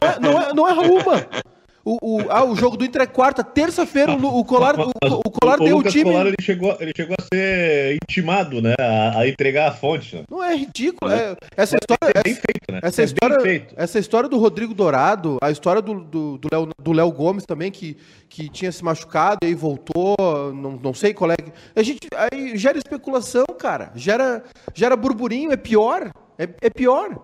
[0.00, 1.26] Não é, não é, não é uma.
[1.88, 4.90] O, o, ah, o jogo do Inter é quarta, terça-feira o, o Colar, o,
[5.24, 6.10] o Colar o, deu o time.
[6.10, 10.16] Colar, ele chegou, ele chegou a ser intimado, né, a, a entregar a fonte.
[10.16, 10.24] Né?
[10.28, 12.80] Não é ridículo, é, essa história, é bem feito, né?
[12.82, 13.72] Essa é história, feito.
[13.76, 17.70] essa história do Rodrigo Dourado, a história do do, do, Léo, do Léo Gomes também
[17.70, 17.96] que,
[18.28, 20.16] que tinha se machucado e aí voltou,
[20.52, 21.36] não, não sei qual é.
[21.76, 24.42] A gente aí gera especulação, cara, gera
[24.74, 27.16] gera burburinho, é pior, é, é pior.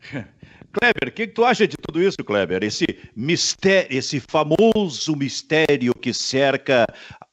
[0.78, 2.62] Kleber, o que, que, tu acha de tudo isso, Kleber?
[2.62, 2.84] Esse
[3.14, 6.86] mistério, esse famoso mistério que cerca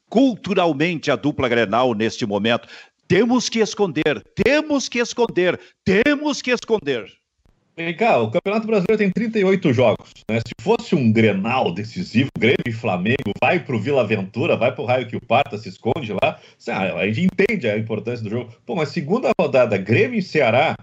[0.10, 2.67] culturalmente a dupla Grenal neste momento.
[3.08, 7.12] Temos que esconder, temos que esconder, temos que esconder.
[7.75, 10.12] Vem cá, o Campeonato Brasileiro tem 38 jogos.
[10.29, 10.39] Né?
[10.39, 15.08] Se fosse um Grenal decisivo, Grêmio e Flamengo, vai pro Vila Aventura, vai pro raio
[15.08, 18.53] que o parta, se esconde lá, a gente entende a importância do jogo.
[18.65, 20.75] Pô, mas segunda rodada, Grêmio e Ceará,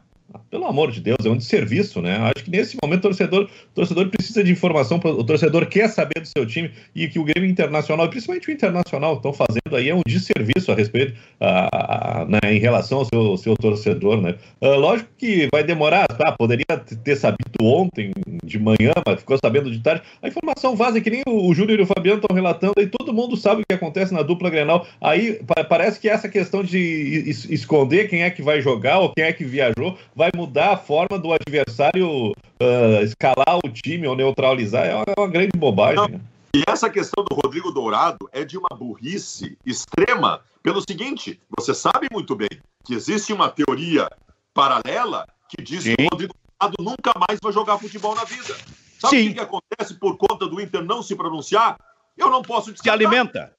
[0.51, 2.17] pelo amor de Deus, é um desserviço, né?
[2.19, 6.21] Acho que nesse momento o torcedor, o torcedor precisa de informação, o torcedor quer saber
[6.21, 9.95] do seu time e que o Grêmio Internacional, principalmente o Internacional, estão fazendo aí é
[9.95, 14.37] um desserviço a respeito, a, a, né, em relação ao seu, seu torcedor, né?
[14.61, 16.33] Uh, lógico que vai demorar, tá?
[16.33, 16.65] Poderia
[17.05, 18.13] ter sabido ontem
[18.45, 20.03] de manhã, mas ficou sabendo de tarde.
[20.23, 23.13] A informação vaza, que nem o, o Júnior e o Fabiano estão relatando, e todo
[23.13, 24.87] mundo sabe o que acontece na dupla Grenal.
[25.01, 29.13] Aí pa, parece que essa questão de es, esconder quem é que vai jogar ou
[29.15, 34.15] quem é que viajou vai mudar a forma do adversário uh, escalar o time ou
[34.15, 36.11] neutralizar é uma, é uma grande bobagem.
[36.11, 36.21] Né?
[36.55, 42.07] E essa questão do Rodrigo Dourado é de uma burrice extrema, pelo seguinte: você sabe
[42.13, 42.51] muito bem
[42.85, 44.11] que existe uma teoria
[44.53, 45.97] paralela que diz Sim.
[45.97, 48.55] que o Rodrigo Dourado nunca mais vai jogar futebol na vida.
[48.99, 49.25] Sabe Sim.
[49.25, 51.79] o que, que, acontece por conta do Inter não se pronunciar?
[52.19, 52.99] Eu não posso descartar.
[52.99, 53.55] Se alimenta.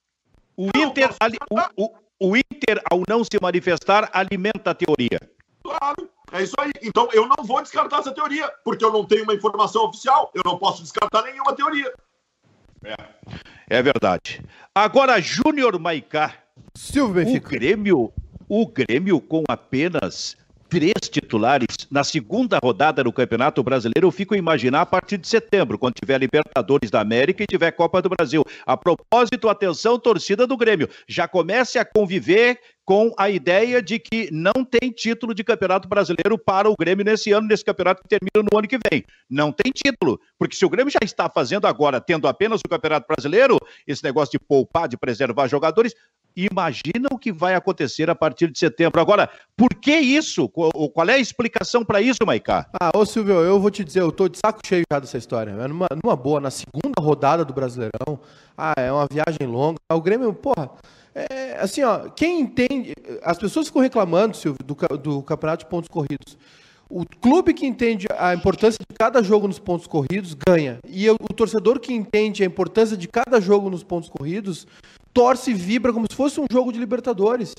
[0.55, 5.17] O Inter, ali, o, o, o Inter, ao não se manifestar, alimenta a teoria.
[5.63, 6.11] Claro.
[6.31, 6.71] É isso aí.
[6.81, 10.31] Então eu não vou descartar essa teoria, porque eu não tenho uma informação oficial.
[10.33, 11.93] Eu não posso descartar nenhuma teoria.
[12.83, 12.95] É,
[13.69, 14.41] é verdade.
[14.73, 16.33] Agora, Júnior Maicá.
[16.73, 17.47] Silvio Benfica.
[17.47, 18.13] O Grêmio,
[18.47, 20.37] o Grêmio com apenas
[20.71, 25.27] três titulares na segunda rodada do Campeonato Brasileiro, eu fico a imaginar a partir de
[25.27, 28.41] setembro, quando tiver Libertadores da América e tiver Copa do Brasil.
[28.65, 34.29] A propósito, atenção, torcida do Grêmio, já comece a conviver com a ideia de que
[34.31, 38.47] não tem título de Campeonato Brasileiro para o Grêmio nesse ano, nesse campeonato que termina
[38.51, 39.03] no ano que vem.
[39.29, 43.07] Não tem título, porque se o Grêmio já está fazendo agora, tendo apenas o Campeonato
[43.07, 45.93] Brasileiro, esse negócio de poupar, de preservar jogadores,
[46.35, 48.99] imagina o que vai acontecer a partir de setembro.
[48.99, 50.49] Agora, por que isso?
[50.49, 52.67] Qual é a explicação para isso, Maicá?
[52.79, 55.51] Ah, ô Silvio, eu vou te dizer, eu tô de saco cheio já dessa história.
[55.51, 58.19] É numa, numa boa, na segunda rodada do Brasileirão,
[58.57, 59.77] ah, é uma viagem longa.
[59.91, 60.71] O Grêmio, porra
[61.13, 62.93] é, assim, ó, quem entende.
[63.23, 66.37] As pessoas ficam reclamando, Silvio, do, do campeonato de pontos corridos.
[66.89, 70.79] O clube que entende a importância de cada jogo nos pontos corridos ganha.
[70.87, 74.67] E o, o torcedor que entende a importância de cada jogo nos pontos corridos
[75.13, 77.55] torce e vibra como se fosse um jogo de Libertadores.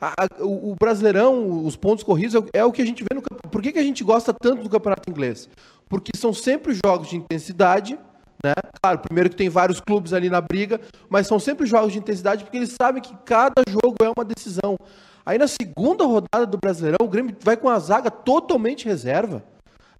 [0.00, 3.14] A, a, o, o, Brasileirão, os pontos corridos, é, é, o que a gente vê
[3.14, 5.48] no Por que, que a gente gosta tanto do campeonato inglês?
[5.88, 7.96] Porque são sempre jogos de intensidade
[8.42, 8.54] né?
[8.82, 12.44] Claro, primeiro que tem vários clubes ali na briga, mas são sempre jogos de intensidade
[12.44, 14.76] porque eles sabem que cada jogo é uma decisão.
[15.24, 19.44] Aí na segunda rodada do Brasileirão, o Grêmio vai com a zaga totalmente reserva.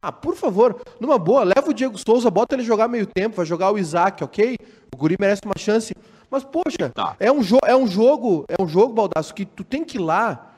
[0.01, 3.47] Ah, por favor, numa boa, leva o Diego Souza, bota ele jogar meio tempo, vai
[3.47, 4.57] jogar o Isaac, ok?
[4.93, 5.95] O Guri merece uma chance.
[6.29, 7.15] Mas, poxa, tá.
[7.21, 10.51] é, um é um jogo, é um jogo, Baldaço, que tu tem que ir lá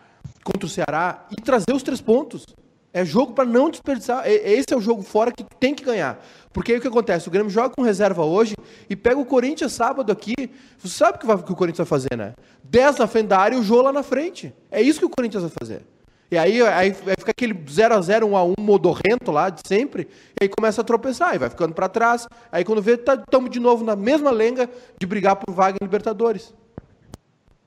[0.43, 2.47] contra o Ceará e trazer os três pontos.
[2.95, 4.23] É jogo para não desperdiçar.
[4.25, 6.25] Esse é o jogo fora que tem que ganhar.
[6.53, 7.27] Porque aí o que acontece?
[7.27, 8.55] O Grêmio joga com reserva hoje
[8.89, 10.33] e pega o Corinthians sábado aqui.
[10.79, 12.35] Você sabe o que, vai, que o Corinthians vai fazer, né?
[12.63, 14.55] 10 na frente da área e o Jô lá na frente.
[14.71, 15.83] É isso que o Corinthians vai fazer.
[16.31, 20.09] E aí, aí ficar aquele 0x0, 1x1 modorrento lá de sempre.
[20.41, 22.29] E aí começa a tropeçar e vai ficando para trás.
[22.53, 25.85] Aí quando vê, estamos tá, de novo na mesma lenga de brigar por vaga em
[25.85, 26.55] Libertadores.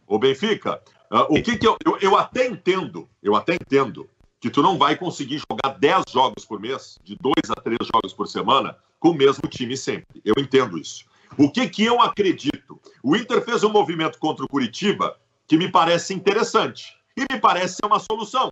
[0.08, 4.10] O Benfica, uh, o que, que eu, eu, eu até entendo, eu até entendo
[4.48, 8.14] que tu não vai conseguir jogar 10 jogos por mês, de 2 a 3 jogos
[8.14, 10.22] por semana, com o mesmo time sempre.
[10.24, 11.06] Eu entendo isso.
[11.38, 12.80] O que, que eu acredito?
[13.04, 17.76] O Inter fez um movimento contra o Curitiba que me parece interessante e me parece
[17.76, 18.50] ser uma solução.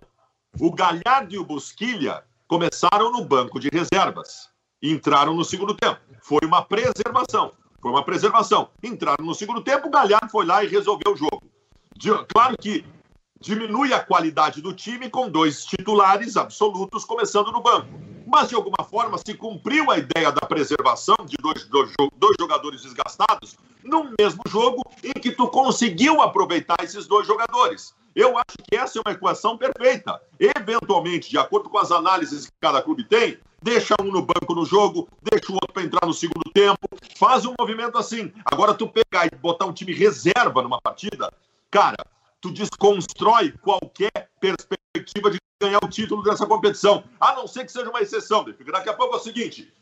[0.60, 5.98] O Galhardo e o Busquilha começaram no banco de reservas entraram no segundo tempo.
[6.20, 7.52] Foi uma preservação.
[7.80, 8.68] Foi uma preservação.
[8.82, 11.42] Entraram no segundo tempo, o Galhardo foi lá e resolveu o jogo.
[12.28, 12.84] Claro que
[13.40, 17.88] diminui a qualidade do time com dois titulares absolutos começando no banco.
[18.26, 22.82] Mas, de alguma forma, se cumpriu a ideia da preservação de dois, dois, dois jogadores
[22.82, 27.94] desgastados no mesmo jogo em que tu conseguiu aproveitar esses dois jogadores.
[28.16, 30.20] Eu acho que essa é uma equação perfeita.
[30.40, 34.64] Eventualmente, de acordo com as análises que cada clube tem, deixa um no banco no
[34.64, 38.32] jogo, deixa o outro para entrar no segundo tempo, faz um movimento assim.
[38.44, 41.30] Agora, tu pegar e botar um time reserva numa partida,
[41.70, 41.96] cara,
[42.46, 47.90] tu desconstrói qualquer perspectiva de ganhar o título dessa competição, a não ser que seja
[47.90, 48.44] uma exceção.
[48.44, 49.72] Daqui a pouco é o seguinte: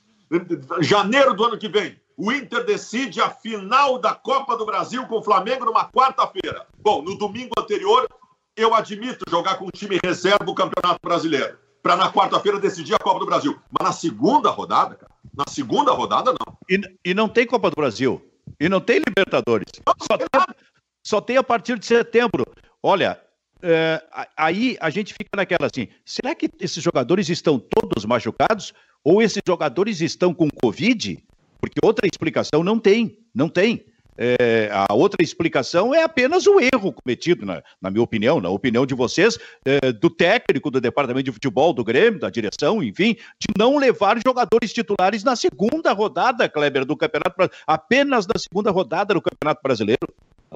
[0.81, 5.19] janeiro do ano que vem, o Inter decide a final da Copa do Brasil com
[5.19, 6.67] o Flamengo numa quarta-feira.
[6.79, 8.09] Bom, no domingo anterior,
[8.57, 12.99] eu admito jogar com o time reserva o Campeonato Brasileiro, para na quarta-feira decidir a
[12.99, 13.59] Copa do Brasil.
[13.79, 16.57] Mas na segunda rodada, cara, na segunda rodada, não.
[16.71, 18.25] E, e não tem Copa do Brasil.
[18.61, 19.67] E não tem Libertadores.
[19.85, 20.29] Não, só, tem,
[21.05, 22.45] só tem a partir de setembro.
[22.83, 23.21] Olha,
[23.63, 24.03] é,
[24.37, 28.73] aí a gente fica naquela assim: será que esses jogadores estão todos machucados?
[29.05, 31.23] Ou esses jogadores estão com Covid?
[31.61, 33.85] Porque outra explicação não tem, não tem.
[34.17, 38.87] É, a outra explicação é apenas o erro cometido, na, na minha opinião, na opinião
[38.87, 43.49] de vocês, é, do técnico do departamento de futebol do Grêmio, da direção, enfim, de
[43.59, 49.15] não levar jogadores titulares na segunda rodada, Kleber, do Campeonato Brasileiro, apenas na segunda rodada
[49.15, 50.07] do Campeonato Brasileiro.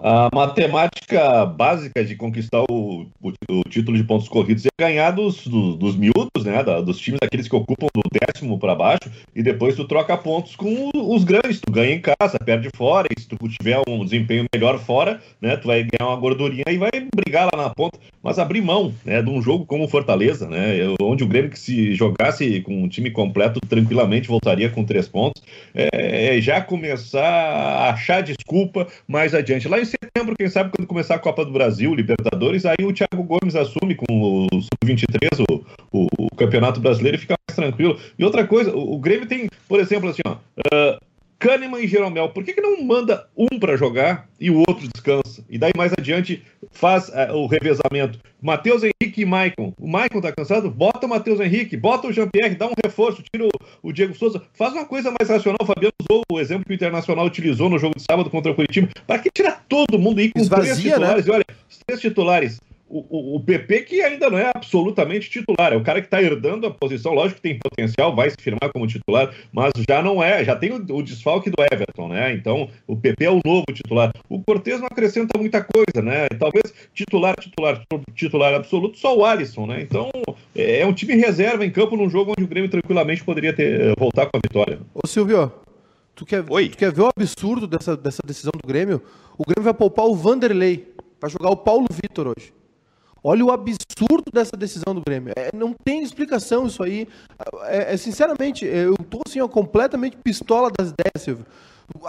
[0.03, 5.47] A matemática básica de conquistar o, o, o, título de pontos corridos é ganhar dos,
[5.47, 6.63] dos, dos miúdos, né?
[6.63, 10.55] Da, dos times aqueles que ocupam do décimo para baixo, e depois tu troca pontos
[10.55, 11.61] com os grandes.
[11.61, 15.57] Tu ganha em casa, perde fora, e se tu tiver um desempenho melhor fora, né?
[15.57, 17.99] Tu vai ganhar uma gordurinha e vai brigar lá na ponta.
[18.23, 20.77] Mas abrir mão né, de um jogo como Fortaleza, né?
[21.01, 25.43] Onde o Grêmio que se jogasse com um time completo tranquilamente voltaria com três pontos,
[25.75, 29.69] é, é já começar a achar desculpa mais adiante.
[29.69, 33.23] Lá em setembro, quem sabe, quando começar a Copa do Brasil, Libertadores, aí o Thiago
[33.23, 37.99] Gomes assume com o Sub-23 o, o, o, Campeonato Brasileiro e fica mais tranquilo.
[38.19, 40.99] E outra coisa, o, o Grêmio tem, por exemplo, assim, ó, uh,
[41.39, 45.45] Kahneman e Jeromel, por que, que não manda um para jogar e o outro descansa?
[45.49, 48.19] E daí mais adiante faz uh, o revezamento.
[48.41, 49.73] Matheus Henrique e Maicon.
[49.79, 50.71] O Maicon tá cansado?
[50.71, 53.51] Bota o Matheus Henrique, bota o Jean-Pierre, dá um reforço, tira o,
[53.83, 54.43] o, Diego Souza.
[54.55, 55.59] Faz uma coisa mais racional.
[55.61, 58.55] O Fabiano usou o exemplo que o Internacional utilizou no jogo de sábado contra o
[58.55, 58.89] Curitiba.
[59.07, 60.91] Para que tirar todo mundo e ir com Esvazia, três né?
[60.91, 61.27] titulares?
[61.27, 61.33] Né?
[61.33, 65.77] E olha, os três titulares o, o, PP que ainda não é absolutamente titular, é
[65.77, 68.87] o cara que está herdando a posição, lógico que tem potencial, vai se firmar como
[68.87, 72.33] titular, mas já não é, já tem o, o desfalque do Everton, né?
[72.33, 74.13] Então o PP é o novo titular.
[74.29, 76.29] O Cortez não acrescenta muita coisa, né?
[76.39, 77.83] Talvez titular, titular,
[78.15, 79.83] titular absoluto, só o Alisson, né?
[79.83, 80.11] Então
[80.55, 83.95] é, é um time reserva em campo num jogo onde o Grêmio tranquilamente poderia ter,
[83.99, 84.79] voltar com a vitória.
[84.95, 85.53] Ô Silvio,
[86.15, 86.69] tu quer, Oi.
[86.71, 89.03] tu quer ver o absurdo dessa, dessa decisão do Grêmio?
[89.37, 92.53] O Grêmio vai poupar o Vanderlei para jogar o Paulo Vitor hoje.
[93.23, 95.33] Olha o absurdo dessa decisão do Grêmio.
[95.37, 97.09] É, não tem explicação isso aí.
[97.65, 101.47] É, é, sinceramente, eu estou assim, ó, completamente pistola das ideias, Silvio.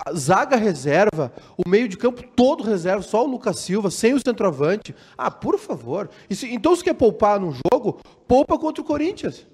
[0.05, 4.19] A zaga reserva, o meio de campo todo reserva, só o Lucas Silva, sem o
[4.19, 4.93] centroavante.
[5.17, 6.09] Ah, por favor.
[6.29, 9.47] Se, então, se quer poupar num jogo, poupa contra o Corinthians.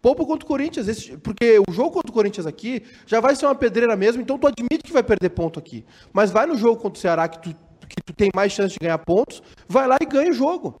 [0.00, 3.46] Poupa contra o Corinthians, esse, porque o jogo contra o Corinthians aqui já vai ser
[3.46, 5.84] uma pedreira mesmo, então tu admite que vai perder ponto aqui.
[6.12, 7.56] Mas vai no jogo contra o Ceará, que tu,
[7.88, 10.76] que tu tem mais chance de ganhar pontos, vai lá e ganha o jogo.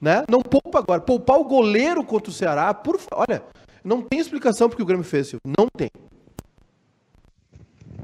[0.00, 0.24] Né?
[0.28, 1.00] Não poupa agora.
[1.00, 3.42] Poupar o goleiro contra o Ceará, por Olha,
[3.84, 5.42] não tem explicação porque o Grêmio fez, Silvio.
[5.58, 5.90] Não tem.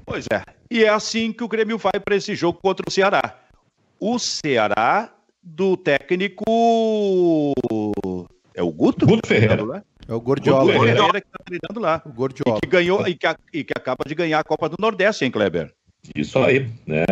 [0.05, 0.43] Pois é.
[0.71, 3.39] E é assim que o Grêmio vai para esse jogo contra o Ceará.
[3.99, 6.45] O Ceará do técnico.
[8.55, 9.07] É o Guto?
[9.07, 9.65] Guto Ferreira.
[9.65, 9.83] Né?
[10.09, 10.73] É o Gordiola.
[10.73, 12.03] Guto Ferreira que está treinando lá.
[12.05, 12.59] O Gordiola.
[12.59, 15.31] E que, ganhou, e que, e que acaba de ganhar a Copa do Nordeste, hein,
[15.31, 15.75] Kleber?
[16.15, 17.05] Isso aí, né?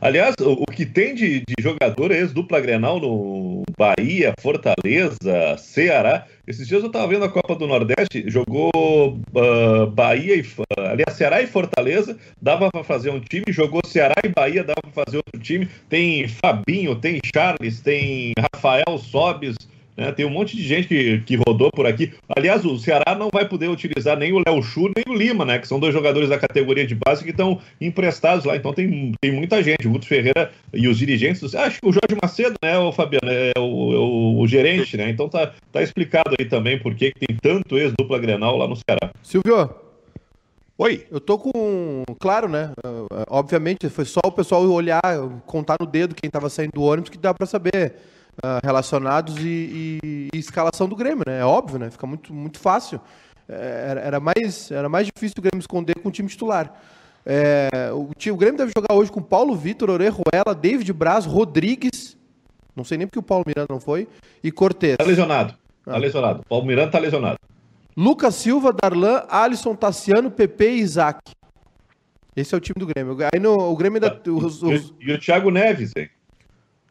[0.00, 6.26] aliás, o, que tem de, de jogador é dupla Grenal no Bahia, Fortaleza, Ceará.
[6.46, 10.44] Esses dias eu estava vendo a Copa do Nordeste, jogou uh, Bahia e
[10.76, 15.04] aliás, Ceará e Fortaleza, dava para fazer um time, jogou Ceará e Bahia, dava para
[15.04, 15.68] fazer outro time.
[15.88, 19.56] Tem Fabinho, tem Charles, tem Rafael Sobes,
[19.96, 20.12] né?
[20.12, 22.12] Tem um monte de gente que, que rodou por aqui.
[22.36, 25.58] Aliás, o Ceará não vai poder utilizar nem o Léo Chu nem o Lima, né?
[25.58, 28.56] Que são dois jogadores da categoria de base que estão emprestados lá.
[28.56, 29.86] Então tem, tem muita gente.
[29.86, 31.54] O Guto Ferreira e os dirigentes.
[31.54, 35.08] Acho que o Jorge Macedo, né, o Fabiano, é o, é o, o gerente, né?
[35.08, 39.12] Então tá, tá explicado aí também por que tem tanto ex-dupla Grenal lá no Ceará.
[39.22, 39.86] Silvio,
[40.78, 41.06] Oi.
[41.10, 42.04] Eu tô com.
[42.20, 42.72] Claro, né?
[43.30, 45.00] Obviamente, foi só o pessoal olhar,
[45.46, 47.94] contar no dedo quem estava saindo do ônibus que dá para saber
[48.38, 51.40] uh, relacionados e, e, e, escalação do Grêmio, né?
[51.40, 51.90] É óbvio, né?
[51.90, 53.00] Fica muito, muito fácil.
[53.48, 56.72] É, era, era, mais, era mais difícil o Grêmio esconder com o time titular.
[57.24, 62.16] É, o, o, Grêmio deve jogar hoje com Paulo Vitor, Orejuela, David Braz, Rodrigues,
[62.74, 64.06] não sei nem porque o Paulo Miranda não foi,
[64.42, 64.96] e Cortez.
[64.96, 65.54] Tá lesionado.
[65.84, 65.98] Tá ah.
[65.98, 66.44] lesionado.
[66.48, 67.38] Paulo Miranda tá lesionado.
[67.96, 71.18] Lucas Silva, Darlan, Alisson, Tassiano, Pepe e Isaac.
[72.36, 73.16] Esse é o time do Grêmio.
[73.32, 74.20] Aí no, o Grêmio ainda.
[74.30, 74.92] Os, os...
[75.00, 76.10] E, o Thiago Neves, hein?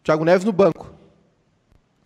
[0.03, 0.94] Thiago Neves no banco.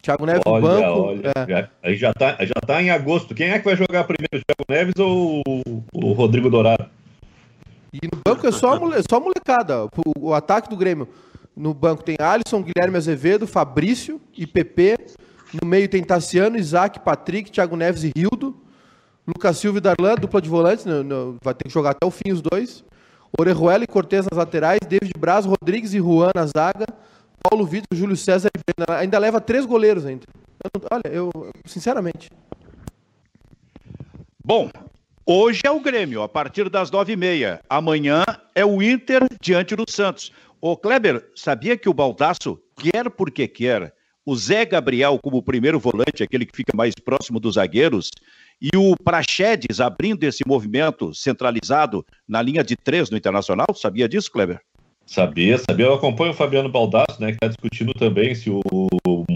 [0.02, 1.00] Thiago Neves olha, no banco.
[1.02, 1.70] Olha, é.
[1.84, 3.36] Aí já tá, já tá em agosto.
[3.36, 5.44] Quem é que vai jogar primeiro, o Thiago Neves ou
[5.94, 6.86] o, Rodrigo Dourado?
[7.94, 9.86] E no banco é só, mole, só molecada.
[9.86, 11.08] O, o, ataque do Grêmio.
[11.56, 14.96] No banco tem Alisson, Guilherme Azevedo, Fabrício e PP.
[15.62, 18.56] No meio tem Tassiano, Isaac, Patrick, Thiago Neves e Rildo.
[19.28, 20.86] Lucas Silva e Darlan, dupla de volantes.
[20.86, 22.86] No, no, vai ter que jogar até o fim os dois.
[23.38, 24.80] Orejuela e Cortez nas laterais.
[24.88, 26.88] David Braz, Rodrigues e Juan na zaga.
[27.50, 28.92] Paulo Vitor, Júlio César e.
[28.94, 30.26] Ainda leva três goleiros ainda.
[30.64, 32.30] Eu, olha, eu, sinceramente.
[34.44, 34.70] Bom,
[35.26, 37.60] hoje é o Grêmio, a partir das nove e meia.
[37.68, 40.32] Amanhã é o Inter diante do Santos.
[40.62, 43.94] Ô Kleber, sabia que o Baldaço quer porque quer
[44.26, 48.12] o Zé Gabriel como primeiro volante, aquele que fica mais próximo dos zagueiros,
[48.62, 53.68] e o Praxedes abrindo esse movimento centralizado na linha de três no Internacional?
[53.74, 54.62] Sabia disso, Kleber?
[55.10, 55.88] Sabia, sabia.
[55.88, 58.62] Eu acompanho o Fabiano Baldasso, né, que está discutindo também se o,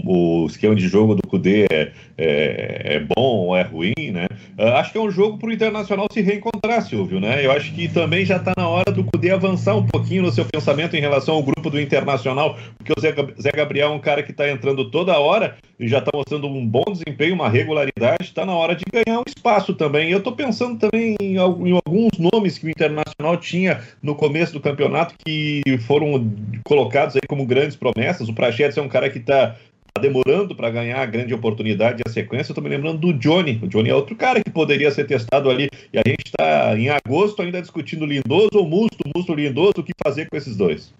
[0.06, 4.26] o esquema de jogo do Cudê é, é, é, bom ou é ruim, né?
[4.56, 7.44] Uh, acho que é um jogo para o Internacional se reencontrar, Silvio, né?
[7.44, 10.44] Eu acho que também já está na hora do Cudê avançar um pouquinho no seu
[10.44, 14.22] pensamento em relação ao grupo do Internacional, porque o Zé, Zé Gabriel é um cara
[14.22, 18.46] que está entrando toda hora e já está mostrando um bom desempenho, uma regularidade, está
[18.46, 20.10] na hora de ganhar um espaço também.
[20.10, 25.14] Eu estou pensando também em, alguns nomes que o Internacional tinha no começo do campeonato
[25.24, 26.32] que foram
[26.64, 28.28] colocados aí como grandes promessas.
[28.28, 29.56] O Prachetes é um cara que está
[29.92, 32.52] tá demorando para ganhar a grande oportunidade e a sequência.
[32.52, 33.58] Eu tô me lembrando do Johnny.
[33.62, 35.68] O Johnny é outro cara que poderia ser testado ali.
[35.92, 39.92] E a gente está em agosto ainda discutindo Lindoso ou Musto, Musto Lindoso, o que
[40.02, 40.94] fazer com esses dois.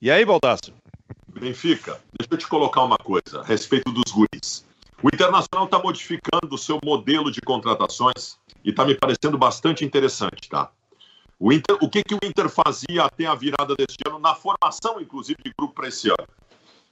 [0.00, 0.72] E aí, Baldasso?
[1.42, 4.64] Benfica, deixa eu te colocar uma coisa a respeito dos guris.
[5.02, 10.48] O Internacional está modificando o seu modelo de contratações e está me parecendo bastante interessante,
[10.48, 10.70] tá?
[11.40, 15.00] O, Inter, o que, que o Inter fazia até a virada deste ano, na formação,
[15.00, 16.28] inclusive, de grupo para esse ano?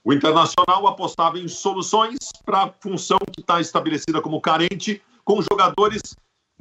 [0.03, 6.01] O Internacional apostava em soluções para a função que está estabelecida como carente, com jogadores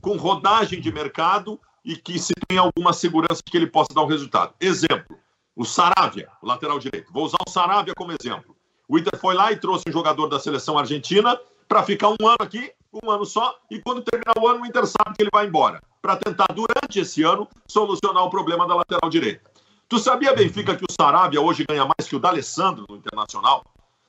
[0.01, 4.03] com rodagem de mercado e que se tem alguma segurança de que ele possa dar
[4.03, 4.55] um resultado.
[4.61, 5.19] Exemplo,
[5.61, 7.13] o Saravia, o lateral direito.
[7.13, 8.57] Vou usar o Saravia como exemplo.
[8.89, 11.39] O Inter foi lá e trouxe um jogador da seleção argentina
[11.69, 14.87] para ficar um ano aqui, um ano só, e quando terminar o ano, o Inter
[14.87, 19.11] sabe que ele vai embora, para tentar, durante esse ano, solucionar o problema da lateral
[19.11, 19.51] direita.
[19.87, 23.63] Tu sabia, Benfica, que o Saravia hoje ganha mais que o D'Alessandro no Internacional?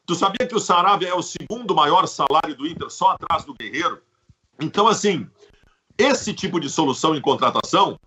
[0.05, 3.53] Tu sabia que o Saravia é o segundo maior salário do Inter, só atrás do
[3.53, 4.01] Guerreiro?
[4.57, 5.29] Então, assim,
[5.97, 7.99] esse tipo de solução em contratação,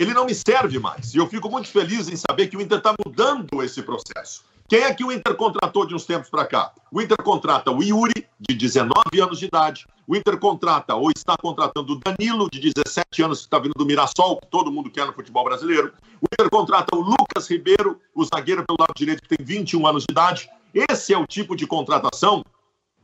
[0.00, 1.14] ele não me serve mais.
[1.14, 4.42] E eu fico muito feliz em saber que o Inter está mudando esse processo.
[4.66, 6.72] Quem é que o Inter contratou de uns tempos para cá?
[6.90, 9.86] O Inter contrata o Yuri, de 19 anos de idade.
[10.06, 13.84] O Inter contrata ou está contratando o Danilo, de 17 anos, que está vindo do
[13.84, 15.92] Mirassol, que todo mundo quer no futebol brasileiro.
[16.18, 20.04] O Inter contrata o Lucas Ribeiro, o zagueiro pelo lado direito, que tem 21 anos
[20.04, 20.48] de idade.
[20.72, 22.42] Esse é o tipo de contratação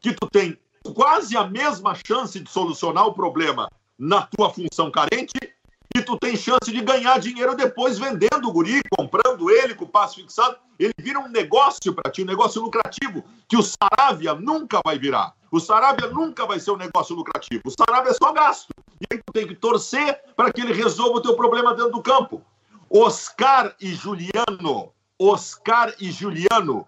[0.01, 0.59] que tu tem
[0.94, 3.68] quase a mesma chance de solucionar o problema
[3.99, 5.55] na tua função carente
[5.97, 9.88] e tu tem chance de ganhar dinheiro depois vendendo o guri, comprando ele com o
[9.88, 10.57] passe fixado.
[10.78, 15.34] Ele vira um negócio para ti, um negócio lucrativo, que o Saravia nunca vai virar.
[15.51, 17.62] O Saravia nunca vai ser um negócio lucrativo.
[17.64, 18.68] O Saravia é só gasto.
[19.01, 22.03] E aí tu tem que torcer para que ele resolva o teu problema dentro do
[22.03, 22.44] campo.
[22.90, 26.86] Oscar e Juliano, Oscar e Juliano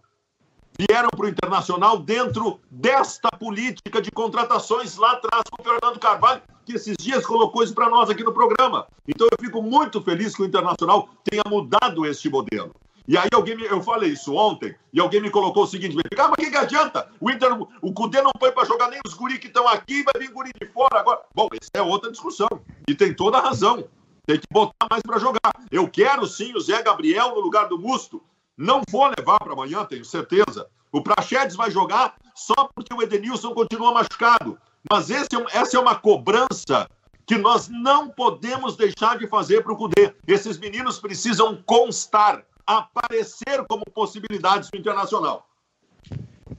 [0.79, 6.43] vieram para o Internacional dentro desta política de contratações lá atrás com o Fernando Carvalho,
[6.69, 8.87] que esses dias colocou isso para nós aqui no programa.
[9.07, 12.75] Então eu fico muito feliz que o Internacional tenha mudado este modelo.
[13.07, 16.29] E aí alguém me, eu falei isso ontem, e alguém me colocou o seguinte, ah,
[16.29, 17.09] mas que, que adianta?
[17.19, 20.23] O Inter, o Cudê não põe para jogar nem os guri que estão aqui, vai
[20.23, 21.23] vir guri de fora agora.
[21.35, 22.49] Bom, essa é outra discussão.
[22.87, 23.89] E tem toda a razão.
[24.27, 25.53] Tem que botar mais para jogar.
[25.71, 28.23] Eu quero sim o Zé Gabriel no lugar do Musto.
[28.55, 30.69] Não vou levar para amanhã, tenho certeza.
[30.93, 34.59] O Prachedes vai jogar só porque o Edenilson continua machucado.
[34.91, 36.89] Mas esse, é essa é uma cobrança
[37.27, 40.15] que nós não podemos deixar de fazer para o Cudê.
[40.27, 45.47] Esses meninos precisam constar, aparecer como possibilidades no internacional.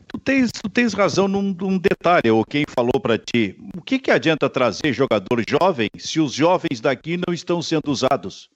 [0.07, 3.57] Tu tens, tu tens razão num, num detalhe, ou quem falou para ti.
[3.75, 8.49] O que, que adianta trazer jogador jovem se os jovens daqui não estão sendo usados?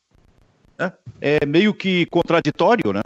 [1.22, 3.02] É meio que contraditório, né?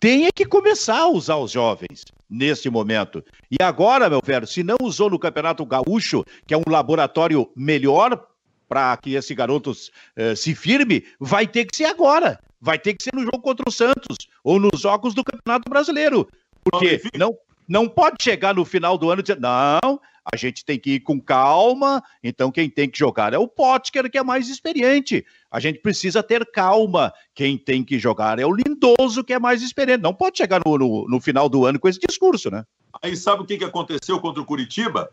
[0.00, 3.24] Tem que começar a usar os jovens nesse momento.
[3.50, 8.26] E agora, meu velho, se não usou no Campeonato Gaúcho, que é um laboratório melhor
[8.68, 12.38] para que esse garoto uh, se firme, vai ter que ser agora.
[12.60, 16.28] Vai ter que ser no jogo contra o Santos ou nos jogos do Campeonato Brasileiro.
[16.62, 17.36] Porque não,
[17.68, 20.00] não pode chegar no final do ano e dizer, não,
[20.32, 24.10] a gente tem que ir com calma, então quem tem que jogar é o Potker,
[24.10, 25.24] que é mais experiente.
[25.50, 27.12] A gente precisa ter calma.
[27.34, 30.02] Quem tem que jogar é o Lindoso, que é mais experiente.
[30.02, 32.64] Não pode chegar no, no, no final do ano com esse discurso, né?
[33.02, 35.10] Aí sabe o que, aconteceu contra o Curitiba?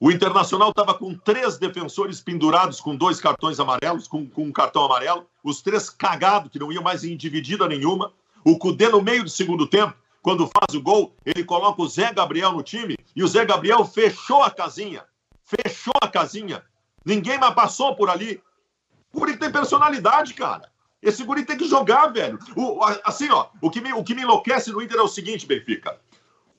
[0.00, 4.84] O Internacional estava com três defensores pendurados com dois cartões amarelos, com, com um cartão
[4.84, 8.12] amarelo, os três cagados, que não iam mais em dividida nenhuma.
[8.44, 9.94] O Cudê, no meio do segundo tempo,
[10.28, 13.82] quando faz o gol, ele coloca o Zé Gabriel no time e o Zé Gabriel
[13.86, 15.02] fechou a casinha.
[15.42, 16.62] Fechou a casinha.
[17.02, 18.38] Ninguém mais passou por ali.
[19.10, 20.70] O guri tem personalidade, cara.
[21.00, 22.38] Esse guri tem que jogar, velho.
[22.54, 25.46] O, assim, ó, o que, me, o que me enlouquece no Inter é o seguinte,
[25.46, 25.98] Benfica.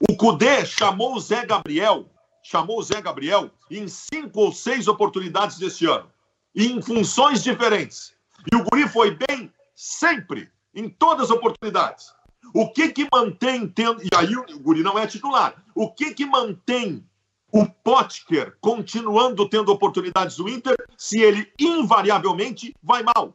[0.09, 2.09] O Cudê chamou o Zé Gabriel,
[2.41, 6.11] chamou o Zé Gabriel em cinco ou seis oportunidades desse ano.
[6.55, 8.15] em funções diferentes.
[8.51, 12.17] E o guri foi bem sempre, em todas as oportunidades.
[12.54, 16.26] O que que mantém, tendo, e aí o Guri não é titular, o que que
[16.26, 17.06] mantém
[17.52, 23.34] o Potker continuando tendo oportunidades do Inter se ele invariavelmente vai mal?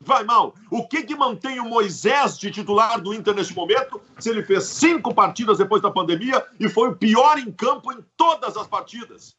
[0.00, 0.54] Vai mal.
[0.70, 4.64] O que que mantém o Moisés de titular do Inter neste momento se ele fez
[4.64, 9.36] cinco partidas depois da pandemia e foi o pior em campo em todas as partidas?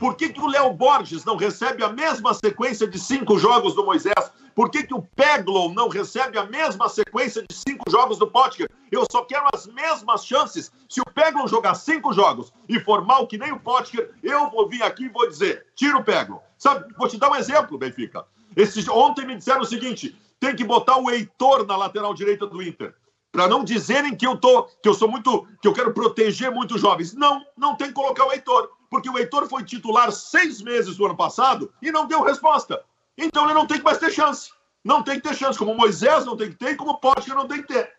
[0.00, 3.84] Por que, que o Léo Borges não recebe a mesma sequência de cinco jogos do
[3.84, 4.32] Moisés?
[4.54, 8.66] Por que, que o Peglow não recebe a mesma sequência de cinco jogos do Potker?
[8.90, 10.72] Eu só quero as mesmas chances.
[10.88, 14.66] Se o Peglow jogar cinco jogos e for mal que nem o Potker, eu vou
[14.66, 16.42] vir aqui e vou dizer: tira o Peglow.
[16.56, 18.24] Sabe, vou te dar um exemplo, Benfica.
[18.56, 22.62] Esse, ontem me disseram o seguinte: tem que botar o Heitor na lateral direita do
[22.62, 22.94] Inter
[23.32, 26.80] para não dizerem que eu tô, que eu sou muito, que eu quero proteger muitos
[26.80, 27.14] jovens.
[27.14, 31.06] Não, não tem que colocar o Heitor porque o Heitor foi titular seis meses do
[31.06, 32.82] ano passado e não deu resposta.
[33.16, 34.50] Então ele não tem que mais ter chance.
[34.84, 37.46] Não tem que ter chance, como Moisés não tem que ter como o Potker não
[37.46, 37.92] tem que ter.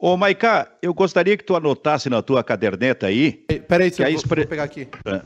[0.00, 3.32] Ô, Maiká, eu gostaria que tu anotasse na tua caderneta aí.
[3.66, 4.42] Peraí, que eu expre...
[4.42, 4.86] vou pegar aqui.
[5.04, 5.20] É,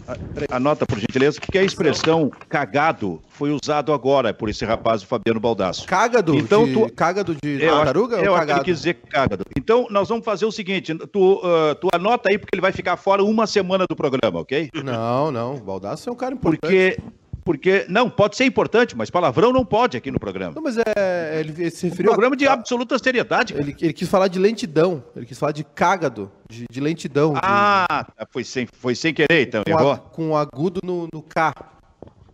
[0.50, 5.38] anota, por gentileza, porque a expressão cagado foi usado agora por esse rapaz, o Fabiano
[5.38, 5.86] Baldasso.
[5.86, 6.34] Cagado?
[6.34, 6.72] Então, de...
[6.72, 6.90] tu...
[6.94, 8.16] Cagado de eu tartaruga?
[8.16, 9.44] Acho, eu acho que ele quis dizer cagado.
[9.58, 12.96] Então, nós vamos fazer o seguinte: tu, uh, tu anota aí, porque ele vai ficar
[12.96, 14.70] fora uma semana do programa, ok?
[14.82, 15.56] Não, não.
[15.56, 16.60] O Baldasso é um cara importante.
[16.60, 16.96] Porque
[17.45, 20.53] Porque, não, pode ser importante, mas palavrão não pode aqui no programa.
[20.55, 21.40] Não, mas é.
[21.40, 22.12] Ele, ele se Um referiu.
[22.12, 23.55] programa de a, absoluta seriedade.
[23.55, 25.03] ele, ele quis falar de lentidão.
[25.16, 26.30] Ele quis falar de cágado.
[26.49, 27.32] De, de lentidão.
[27.32, 29.97] de- Ah, foi sem, foi sem querer, então, com, a- errou.
[29.99, 31.53] com agudo no, no K.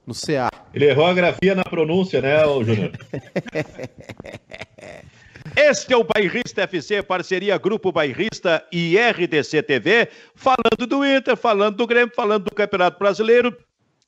[0.07, 0.51] No CA.
[0.75, 2.93] Ele errou a grafia na pronúncia, né, ô Júnior?
[5.57, 11.77] Este é o Bairrista FC, parceria Grupo Bairrista e RDC TV, falando do Inter, falando
[11.77, 13.57] do Grêmio, falando do Campeonato Brasileiro,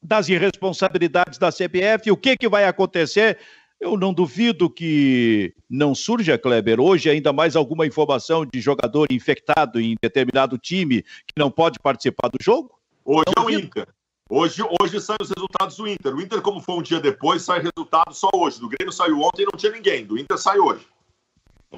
[0.02, 3.38] das irresponsabilidades da CBF, o que, que vai acontecer.
[3.80, 9.80] Eu não duvido que não surja, Kleber, hoje ainda mais alguma informação de jogador infectado
[9.80, 12.78] em determinado time que não pode participar do jogo.
[13.04, 13.50] Hoje Não é o.
[13.50, 13.88] Inter.
[14.28, 16.14] Hoje, hoje saem os resultados do Inter.
[16.14, 18.60] O Inter, como foi um dia depois, sai resultado só hoje.
[18.60, 20.04] Do Grêmio saiu ontem e não tinha ninguém.
[20.04, 20.86] Do Inter sai hoje.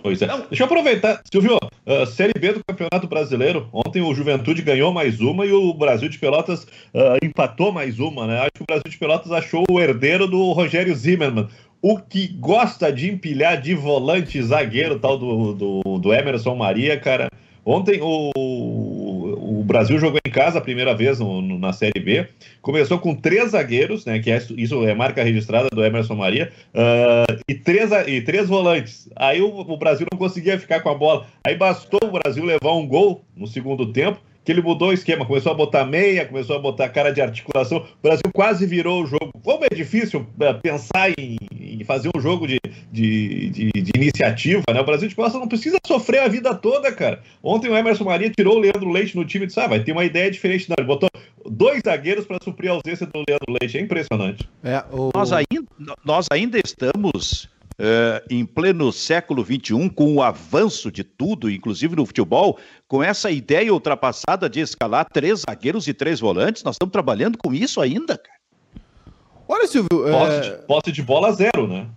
[0.01, 0.26] Pois é.
[0.26, 1.20] Deixa eu aproveitar.
[1.30, 3.68] Silvio, uh, Série B do Campeonato Brasileiro.
[3.72, 8.26] Ontem o Juventude ganhou mais uma e o Brasil de Pelotas uh, empatou mais uma,
[8.26, 8.38] né?
[8.40, 11.49] Acho que o Brasil de Pelotas achou o herdeiro do Rogério Zimmermann.
[11.82, 17.28] O que gosta de empilhar de volante zagueiro, tal do, do, do Emerson Maria, cara.
[17.64, 18.30] Ontem o,
[19.63, 22.27] o Brasil jogou em casa a primeira vez no- no- na Série B.
[22.61, 24.19] Começou com três zagueiros, né?
[24.19, 26.51] Que é, isso é marca registrada do Emerson Maria.
[26.75, 29.09] ah, e, três, e três volantes.
[29.15, 31.27] Aí o, o Brasil não conseguia ficar com a bola.
[31.47, 35.24] Aí bastou o Brasil levar um gol no segundo tempo, que ele mudou o esquema.
[35.26, 37.78] Começou a botar meia, começou a botar cara de articulação.
[37.78, 39.30] O Brasil quase virou o jogo.
[39.43, 42.59] Como é difícil eh, pensar em, em fazer um jogo de,
[42.90, 44.80] de, de- de iniciativa, né?
[44.80, 47.20] O Brasil de Costa não precisa sofrer a vida toda, cara.
[47.43, 49.93] Ontem o Emerson Maria tirou o Leandro Leite no time e disse: ah, vai ter
[49.93, 50.68] uma ideia diferente.
[50.68, 51.09] Não, ele botou
[51.49, 53.78] dois zagueiros para suprir a ausência do Leandro Leite.
[53.78, 54.49] É impressionante.
[54.64, 55.11] É, o...
[55.14, 55.66] Nós ainda,
[56.05, 57.49] nós ainda estamos
[57.85, 62.57] eh, em pleno século XXI, com o avanço de tudo, inclusive no futebol,
[62.87, 66.62] com essa ideia ultrapassada de escalar três zagueiros e três volantes.
[66.62, 68.39] Nós estamos trabalhando com isso ainda, cara.
[69.49, 69.89] Olha, Silvio.
[69.91, 71.91] Posse, é, de, posse de bola zero, né?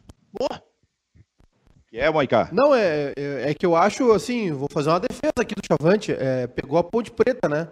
[1.87, 2.49] Que é, Maiká?
[2.51, 6.11] Não, é, é, é que eu acho, assim, vou fazer uma defesa aqui do Chavante.
[6.11, 7.67] É, pegou a Ponte Preta, né?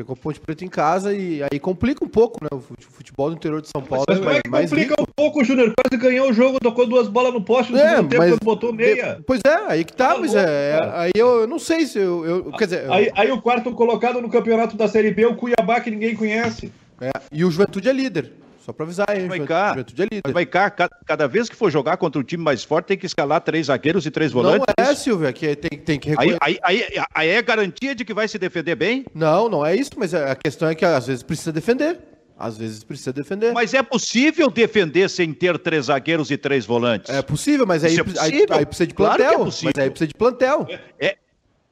[0.00, 2.48] Pegou a Ponte Preta em casa e aí complica um pouco, né?
[2.50, 5.02] O fute- futebol do interior de São Paulo Mas como é que mais complica rico.
[5.02, 5.74] um pouco, Júnior?
[5.76, 8.42] Quase ganhou o jogo, tocou duas bolas no poste no É, segundo tempo, mas- quando
[8.44, 9.20] botou meia.
[9.26, 11.00] Pois é, aí que tá, Tá mas louco, é, cara.
[11.02, 13.70] aí eu, eu não sei se eu, eu- quer dizer, eu- Aí, aí o quarto
[13.72, 16.72] colocado no campeonato da Série B, o Cuiabá, que ninguém conhece.
[16.98, 18.32] é, e o Juventude é líder.
[18.60, 19.70] Só pra avisar aí, Vai cá.
[19.70, 22.98] Juventude é Maiká, ca- cada vez que for jogar contra um time mais forte, tem
[22.98, 24.66] que escalar três zagueiros e três Não volantes.
[24.78, 26.38] é, Silvio, é que tem, tem que Aí, reconhecer.
[26.42, 29.06] aí, aí, aí é garantia de que vai se defender bem?
[29.14, 31.98] Não, não é isso, mas a questão é que às vezes precisa defender.
[32.38, 33.52] Às vezes precisa defender.
[33.52, 37.12] Mas é possível defender sem ter três zagueiros e três volantes?
[37.14, 39.44] É possível, mas aí, é aí- aí precisa de Claro que é plantel.
[39.44, 39.72] possível.
[39.74, 40.66] mas aí precisa de plantel.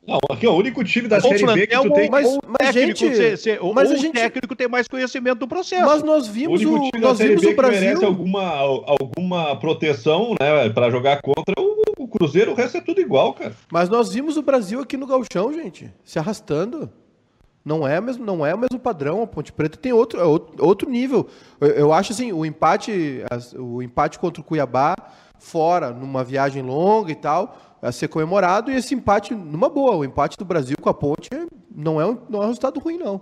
[0.08, 2.08] Não, aqui é o único time da Ou Série B que tu tem.
[2.10, 4.88] Mas- mas, técnico, gente, ser- ser- ou- mas a ou o gente- técnico tem mais
[4.88, 5.84] conhecimento do processo.
[5.84, 8.06] Mas nós O vimos o, da nós vimos o merece Brasil.
[8.06, 8.50] alguma,
[8.86, 13.52] alguma proteção, né, pra jogar contra o, o Cruzeiro, o resto é tudo igual, cara.
[13.70, 16.90] Mas nós vimos o Brasil aqui no Gauchão, gente, se arrastando.
[17.62, 19.20] Não é mesmo, não é o mesmo padrão.
[19.22, 21.26] A Ponte Preta tem outro, é outro, nível.
[21.60, 23.22] Eu, eu acho assim, o empate,
[23.58, 24.94] o empate contra o Cuiabá
[25.38, 29.96] fora, numa viagem longa e tal, a ser comemorado e esse empate numa boa.
[29.96, 31.28] O empate do Brasil com a Ponte
[31.74, 33.20] não é um, não é um resultado ruim não.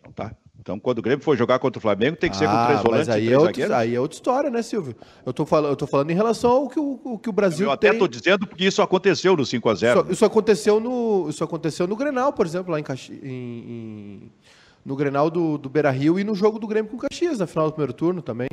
[0.00, 0.32] Então tá.
[0.60, 2.80] Então, quando o Grêmio for jogar contra o Flamengo, tem que ser com Ah, três
[2.82, 4.96] volantes mas e aí três é, outro, aí é outra história, né, Silvio?
[5.26, 7.66] Eu tô falando, eu tô falando em relação ao que o, o que o Brasil
[7.66, 7.96] Eu até tem.
[7.96, 11.86] estou dizendo porque isso aconteceu no 5 a 0 Isso, isso aconteceu no, isso aconteceu
[11.86, 14.32] no Grenal, por exemplo, lá em, Caxi, em- em-
[14.82, 17.46] no Grenal do, do Beira Rio e no jogo do Grêmio com o Caxias, na
[17.46, 18.48] final do primeiro turno também.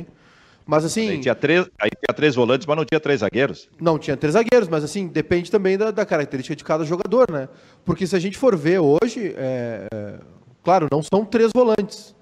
[0.66, 3.68] Mas assim, Aí tinha, três, aí tinha três volantes, mas não tinha três zagueiros.
[3.80, 7.48] não tinha três zagueiros, mas assim, depende também da, da característica de cada jogador, né?
[7.84, 10.14] Porque se a gente for ver hoje, é, é,
[10.62, 12.14] claro, não são três volantes,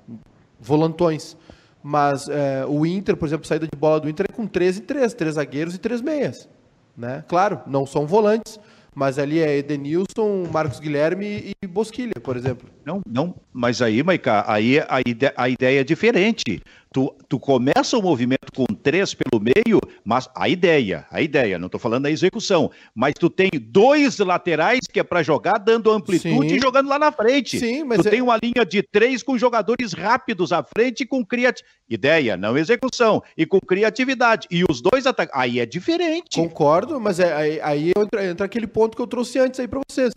[0.59, 1.36] volantões.
[1.82, 4.80] Mas é, o Inter, por exemplo, saída de bola do Inter é com três e
[4.82, 6.49] três, três zagueiros e três meias.
[6.97, 7.24] Né?
[7.26, 8.61] Claro, não são volantes,
[8.95, 12.68] mas ali é Edenilson, Marcos Guilherme e Bosquilha, por exemplo.
[12.84, 16.62] Não, não, mas aí, Maiká, aí a, ide a ideia é diferente.
[16.92, 21.66] Tu, tu começa o movimento com três pelo meio, mas a ideia, a ideia, não
[21.66, 26.48] estou falando da execução, mas tu tem dois laterais que é para jogar dando amplitude
[26.48, 26.56] Sim.
[26.56, 27.60] e jogando lá na frente.
[27.60, 31.06] Sim, mas tu é- tem uma linha de três com jogadores rápidos à frente e
[31.06, 31.78] com criatividade.
[31.88, 33.22] Ideia, não execução.
[33.36, 34.46] E com criatividade.
[34.50, 35.40] E os dois atacam.
[35.40, 36.36] Aí é diferente.
[36.36, 39.80] Concordo, mas é, aí, aí entra, entra aquele ponto que eu trouxe antes aí para
[39.88, 40.12] vocês.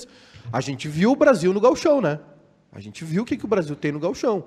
[0.51, 2.19] A gente viu o Brasil no galchão, né?
[2.73, 4.45] A gente viu o que, que o Brasil tem no galchão.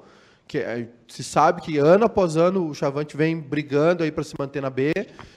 [0.49, 4.35] que é, se sabe que ano após ano o Chavante vem brigando aí para se
[4.39, 4.93] manter na B,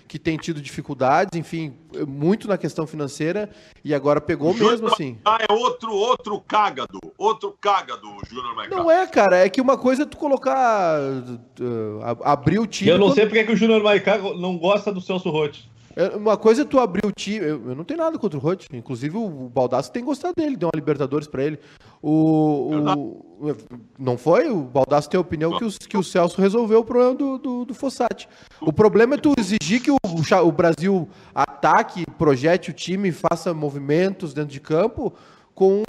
[0.08, 1.76] que tem tido dificuldades, enfim,
[2.08, 3.50] muito na questão financeira
[3.84, 5.18] e agora pegou mesmo assim.
[5.26, 8.76] Ah, é outro outro cágado, outro cágado, Júnior Maicá.
[8.76, 12.90] Não é, cara, é que uma coisa é tu colocar uh, abrir o time.
[12.90, 13.16] Eu não quando...
[13.16, 15.68] sei porque que o Júnior Maicá não gosta do Celso Rotti.
[15.96, 17.46] É, uma coisa é tu abrir o time.
[17.46, 18.66] Eu, eu não tenho nada contra o Roth.
[18.72, 21.60] Inclusive, o, o Baldasso tem gostado dele, deu uma Libertadores para ele.
[22.02, 22.72] O,
[23.42, 23.56] o,
[23.98, 24.50] não foi?
[24.50, 27.66] O Baldasso tem a opinião que, os, que o Celso resolveu o problema do, do,
[27.66, 28.28] do Fossati.
[28.62, 34.34] O problema é tu exigir que o, o Brasil ataque, projete o time, faça movimentos
[34.34, 35.14] dentro de campo
[35.54, 35.84] com,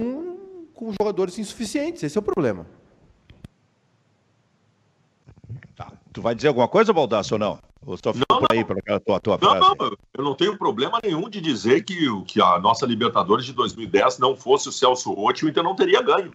[0.73, 2.03] com jogadores insuficientes.
[2.03, 2.65] Esse é o problema.
[5.75, 5.93] Tá.
[6.11, 7.70] Tu vai dizer alguma coisa, Baldasso, ou não?
[7.85, 9.75] Ou só não, por aí para tua, tua não, frase?
[9.79, 14.19] Não, eu não tenho problema nenhum de dizer que, que a nossa Libertadores de 2010
[14.19, 16.31] não fosse o Celso Rotti, o Inter não teria ganho.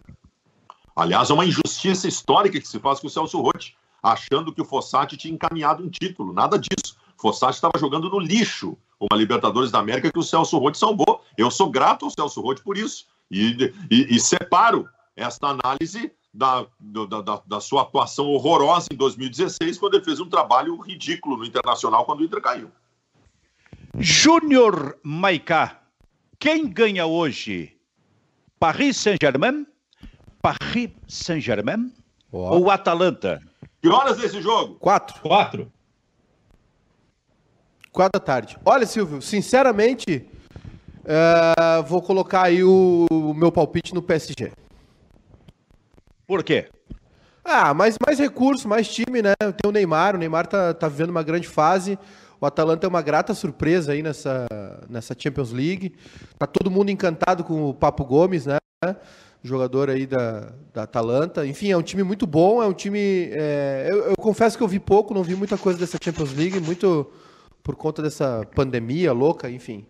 [0.95, 4.65] Aliás, é uma injustiça histórica que se faz com o Celso Rotti, achando que o
[4.65, 6.33] Fossati tinha encaminhado um título.
[6.33, 6.97] Nada disso.
[7.17, 11.23] O Fossati estava jogando no lixo uma Libertadores da América que o Celso Rotti salvou.
[11.37, 13.07] Eu sou grato ao Celso Rotti por isso.
[13.31, 19.95] E, e, e separo esta análise da, da, da, sua atuação horrorosa em 2016, quando
[19.95, 22.71] ele fez um trabalho ridículo no Internacional quando o Inter caiu.
[23.99, 25.81] Júnior Maicá,
[26.39, 27.75] quem ganha hoje?
[28.61, 29.67] Paris Saint-Germain?
[30.43, 31.91] Paris Saint-Germain?
[32.31, 33.41] Ou Atalanta?
[33.81, 34.75] Que horas desse jogo?
[34.75, 35.19] Quatro.
[35.23, 35.73] Quatro.
[37.91, 38.59] Quatro da tarde.
[38.63, 40.29] Olha, Silvio, sinceramente,
[41.01, 44.53] uh, vou colocar aí o, o meu palpite no PSG.
[46.27, 46.69] Por quê?
[47.45, 49.35] Ah, mais, mais recurso, mais time, né?
[49.39, 51.97] Tem o Neymar, o Neymar tá, tá vivendo uma grande fase.
[52.41, 54.47] O Atalanta é uma grata surpresa aí nessa,
[54.91, 55.95] nessa Champions League.
[56.39, 58.59] Tá todo mundo encantado com o Papo Gomes, né?
[59.43, 61.47] Jogador aí da, da Atalanta.
[61.47, 63.31] Enfim, é um time muito bom, é um time.
[63.33, 63.87] É...
[63.89, 67.11] Eu, eu, confesso que eu vi pouco, não vi muita coisa dessa Champions League, muito
[67.63, 69.87] por conta dessa pandemia louca, enfim.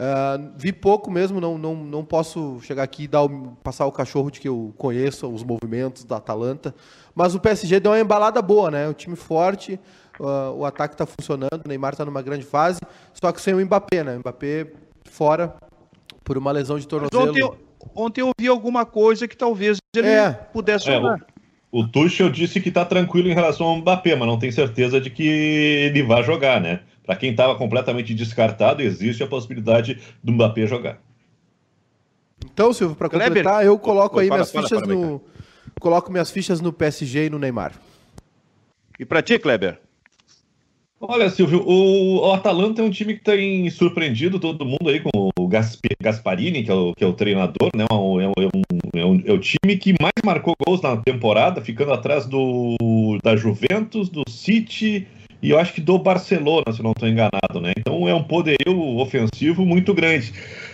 [0.00, 3.92] Uh, vi pouco mesmo, não, não, não posso chegar aqui e dar o, passar o
[3.92, 6.74] cachorro de que eu conheço os movimentos da Atalanta.
[7.14, 8.88] Mas o PSG deu uma embalada boa, né?
[8.88, 9.78] O time forte,
[10.18, 12.80] uh, o ataque está funcionando, o Neymar está numa grande fase,
[13.12, 14.16] só que sem o Mbappé, né?
[14.16, 14.68] O Mbappé
[15.04, 15.54] fora
[16.24, 17.28] por uma lesão de tornozelo.
[17.28, 17.50] Ontem,
[17.94, 20.32] ontem, eu vi alguma coisa que talvez ele é.
[20.32, 21.18] pudesse jogar.
[21.18, 21.40] É,
[21.70, 24.98] o, o Tuchel disse que está tranquilo em relação ao Mbappé, mas não tem certeza
[24.98, 26.80] de que ele vai jogar, né?
[27.10, 31.00] Para quem estava completamente descartado, existe a possibilidade do Mbappé jogar.
[32.44, 35.20] Então, Silvio, para completar, eu coloco aí fala, minhas fala, fichas fala, no.
[35.80, 37.72] Coloco minhas fichas no PSG e no Neymar.
[38.96, 39.80] E para ti, Kleber?
[41.00, 45.30] Olha, Silvio, o, o, Atalanta é um time que tem surpreendido todo mundo aí com
[45.36, 45.48] o
[46.00, 47.86] Gasparini, que é o, que é o treinador, né?
[47.90, 48.40] É, um, é, um,
[48.94, 52.76] é, um, é, o time que mais marcou gols na temporada, ficando atrás do
[53.24, 55.08] da Juventus, do City
[55.42, 57.72] e eu acho que do Barcelona, se não estou enganado, né?
[57.78, 60.32] Então é um poderio ofensivo muito grande.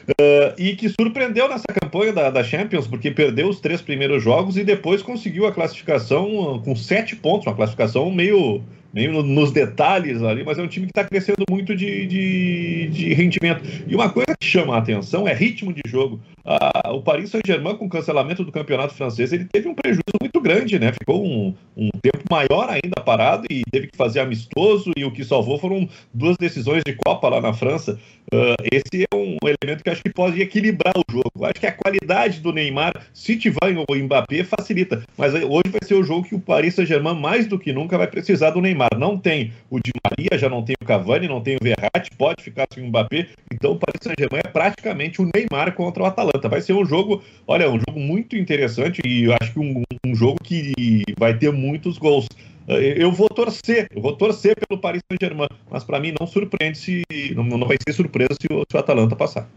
[0.08, 4.56] Uh, e que surpreendeu nessa campanha da, da, Champions, porque perdeu os três primeiros jogos
[4.56, 8.62] e depois conseguiu a classificação com sete pontos, uma classificação meio
[8.96, 13.62] nos detalhes ali, mas é um time que está crescendo muito de, de, de, rendimento.
[13.86, 16.18] E uma coisa que chama a atenção é ritmo de jogo.
[16.42, 20.40] Ah, o Paris Saint-Germain, com o cancelamento do campeonato francês, ele teve um prejuízo muito
[20.40, 20.92] grande, né?
[20.92, 25.24] Ficou um, um tempo maior ainda parado e teve que fazer amistoso, e o que
[25.24, 27.98] salvou foram duas decisões de Copa lá na França.
[28.32, 31.44] Uh, esse é um elemento que acho que pode equilibrar o jogo.
[31.44, 35.02] Acho que a qualidade do Neymar, se tiver o Mbappé, facilita.
[35.18, 38.06] Mas hoje vai ser o jogo que o Paris Saint-Germain, mais do que nunca, vai
[38.06, 38.85] precisar do Neymar.
[38.96, 42.42] Não tem o Di Maria, já não tem o Cavani, não tem o Verratti, pode
[42.42, 43.28] ficar sem o Mbappé.
[43.52, 46.48] Então o Paris Saint-Germain é praticamente o Neymar contra o Atalanta.
[46.48, 50.14] Vai ser um jogo, olha, um jogo muito interessante e eu acho que um, um
[50.14, 52.28] jogo que vai ter muitos gols.
[52.68, 56.78] Eh, eu vou torcer, eu vou torcer pelo Paris Saint-Germain, mas para mim não surpreende
[56.78, 57.02] se
[57.34, 59.48] não, não vai ser surpresa se o, se o Atalanta passar.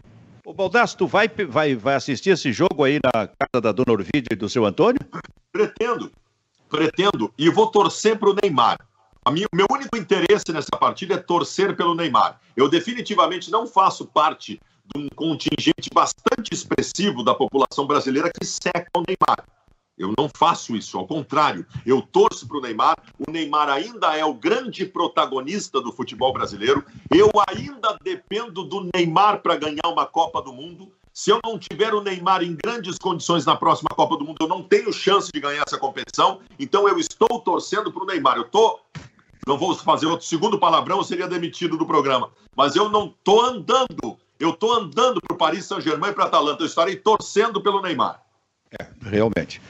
[0.44, 4.30] Ô Baldasso, tu vai, vai, vai assistir esse jogo aí na casa da Dona Orvídia
[4.32, 5.00] e do seu Antônio?
[5.52, 6.10] Pretendo,
[6.68, 8.78] pretendo, e vou torcer para o Neymar.
[9.28, 12.40] Minha, meu único interesse nessa partida é torcer pelo Neymar.
[12.56, 14.60] Eu definitivamente não faço parte
[14.94, 19.44] de um contingente bastante expressivo da população brasileira que seca o Neymar.
[20.00, 22.96] Eu não faço isso, ao contrário, eu torço para o Neymar.
[23.18, 26.82] O Neymar ainda é o grande protagonista do futebol brasileiro.
[27.14, 30.90] Eu ainda dependo do Neymar para ganhar uma Copa do Mundo.
[31.12, 34.48] Se eu não tiver o Neymar em grandes condições na próxima Copa do Mundo, eu
[34.48, 36.40] não tenho chance de ganhar essa competição.
[36.58, 38.38] Então eu estou torcendo para o Neymar.
[38.38, 38.80] Eu estou.
[39.46, 42.30] Não vou fazer outro segundo palavrão, eu seria demitido do programa.
[42.56, 44.18] Mas eu não estou andando.
[44.38, 46.62] Eu estou andando para o Paris Saint-Germain e para a Atalanta.
[46.62, 48.22] Eu estarei torcendo pelo Neymar.
[48.78, 49.60] É, realmente.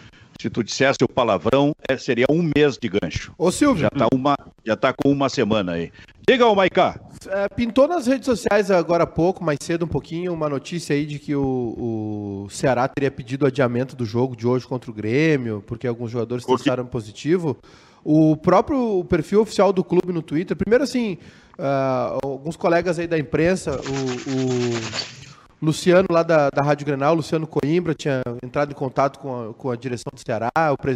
[0.40, 3.32] Se tu dissesse o palavrão, é, seria um mês de gancho.
[3.36, 3.82] Ô, Silvio.
[3.82, 5.92] Já está uma, já tá com uma semana aí.
[6.26, 6.98] Diga, ô Maiká.
[7.28, 11.04] É, pintou nas redes sociais agora há pouco, mais cedo um pouquinho, uma notícia aí
[11.04, 15.62] de que o, o Ceará teria pedido adiamento do jogo de hoje contra o Grêmio,
[15.66, 17.58] porque alguns jogadores testaram positivo.
[18.04, 21.18] O próprio perfil oficial do clube no Twitter, primeiro assim,
[21.58, 25.20] uh, alguns colegas aí da imprensa, o, o
[25.62, 29.70] Luciano, lá da, da Rádio Grenal, Luciano Coimbra, tinha entrado em contato com a, com
[29.70, 30.50] a direção do Ceará,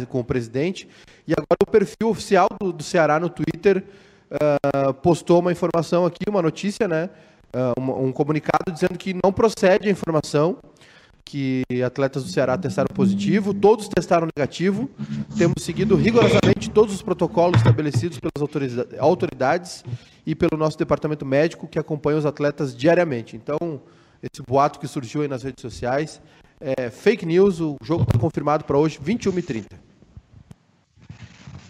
[0.09, 0.87] com o presidente,
[1.27, 3.83] e agora o perfil oficial do, do Ceará no Twitter
[4.31, 7.09] uh, postou uma informação aqui, uma notícia, né?
[7.53, 10.57] Uh, um, um, comunicado dizendo que não procede a informação
[11.25, 14.89] que atletas do Ceará testaram positivo, todos testaram negativo.
[15.37, 19.83] Temos seguido rigorosamente todos os protocolos estabelecidos pelas autoridades
[20.25, 23.35] e pelo nosso departamento médico que acompanha os atletas diariamente.
[23.35, 23.81] Então,
[24.21, 26.21] esse boato que surgiu aí nas redes sociais.
[26.59, 29.65] É fake news, o jogo está confirmado para hoje, 21h30.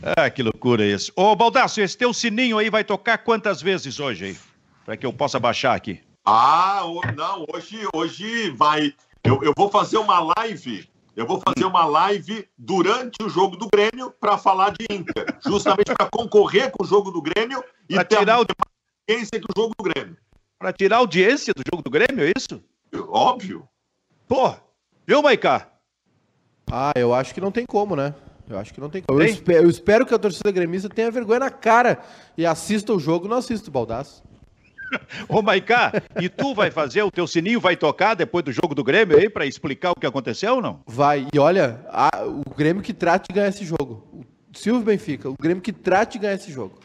[0.01, 1.11] Ah, que loucura isso.
[1.15, 4.37] Ô, Baldasso, esse teu sininho aí vai tocar quantas vezes hoje aí?
[4.85, 5.99] Para que eu possa baixar aqui.
[6.23, 6.83] Ah,
[7.15, 8.93] não, hoje, hoje vai.
[9.25, 10.87] Eu, eu vou fazer uma live.
[11.15, 15.25] Eu vou fazer uma live durante o jogo do Grêmio para falar de Inter.
[15.43, 18.45] Justamente para concorrer com o jogo do Grêmio e pra ter tirar o...
[19.09, 20.17] audiência que o jogo do Grêmio.
[20.59, 22.61] Para tirar a audiência do jogo do Grêmio, é isso?
[23.09, 23.67] Óbvio.
[24.27, 24.53] Pô,
[25.07, 25.69] viu, Maicá?
[26.71, 28.13] Ah, eu acho que não tem como, né?
[28.47, 29.19] Eu acho que não tem como.
[29.19, 31.99] Eu espero, eu espero, que a torcida gremista tenha vergonha na cara
[32.37, 34.23] e assista o jogo, não assista o Baldaço.
[35.27, 38.83] Ô, Maicá, e tu vai fazer, o teu sininho vai tocar depois do jogo do
[38.83, 40.81] Grêmio aí para explicar o que aconteceu ou não?
[40.85, 44.07] Vai, e olha, a, o Grêmio que trate de ganhar esse jogo.
[44.13, 46.79] O Silvio Benfica, o Grêmio que trate de ganhar esse jogo.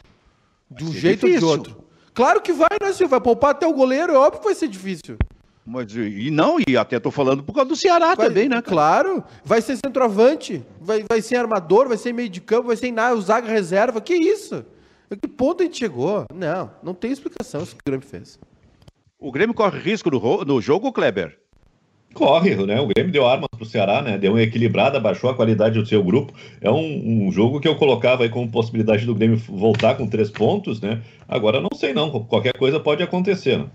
[0.70, 1.48] De um jeito difícil.
[1.48, 1.84] ou de outro.
[2.14, 3.08] Claro que vai, né, Silvio?
[3.08, 5.16] Vai poupar até o goleiro, é óbvio que vai ser difícil.
[5.64, 8.56] Mas, e não, e até tô falando por causa do Ceará vai, também, né?
[8.56, 8.62] Cara?
[8.62, 12.90] Claro, vai ser centroavante, vai, vai ser armador, vai ser meio de campo, vai ser
[12.90, 14.00] nada, o zaga reserva.
[14.00, 14.64] Que isso?
[15.16, 16.24] Que ponto a gente chegou?
[16.32, 18.38] Não, não tem explicação isso que o Grêmio fez.
[19.18, 21.36] O Grêmio corre risco no, no jogo, Kleber?
[22.14, 22.80] Corre, né?
[22.80, 24.18] O Grêmio deu armas pro Ceará, né?
[24.18, 26.32] Deu uma equilibrada, baixou a qualidade do seu grupo.
[26.60, 30.30] É um, um, jogo que eu colocava aí como possibilidade do Grêmio voltar com três
[30.30, 31.02] pontos, né?
[31.28, 33.66] Agora não sei não, qualquer coisa pode acontecer, né?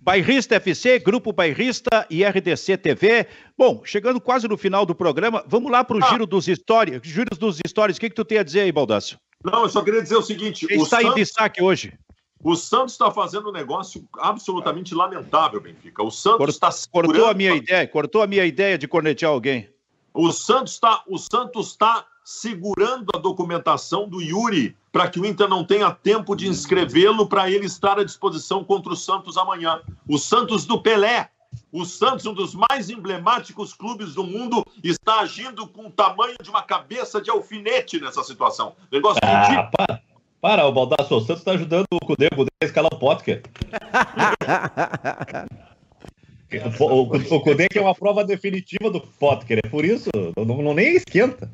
[0.00, 3.26] Bairrista FC, Grupo Bairrista e RDC TV.
[3.56, 6.08] Bom, chegando quase no final do programa, vamos lá para o ah.
[6.08, 7.02] giro dos histórias.
[7.04, 9.18] Giro dos histórias, o que, que tu tem a dizer aí, Baldasso?
[9.44, 11.12] Não, eu só queria dizer o seguinte: Quem o está Santos...
[11.12, 11.98] em destaque hoje?
[12.42, 16.02] O Santos está fazendo um negócio absolutamente lamentável, Benfica.
[16.02, 17.10] O Santos está segurando...
[17.10, 19.68] cortou a minha ideia, cortou a minha ideia de cornetear alguém.
[20.14, 25.48] O Santos está, o Santos está segurando a documentação do Yuri para que o Inter
[25.48, 29.80] não tenha tempo de inscrevê-lo para ele estar à disposição contra o Santos amanhã.
[30.06, 31.30] O Santos do Pelé,
[31.70, 36.50] o Santos, um dos mais emblemáticos clubes do mundo, está agindo com o tamanho de
[36.50, 38.74] uma cabeça de alfinete nessa situação.
[38.90, 40.02] Negócio ah, para,
[40.40, 43.42] para, o Baldasso, o Santos está ajudando o Cudê, o Cudê a escalar o Potker.
[46.80, 47.02] o, o,
[47.36, 50.96] o Cudê que é uma prova definitiva do Potker, é por isso, não, não nem
[50.96, 51.50] esquenta.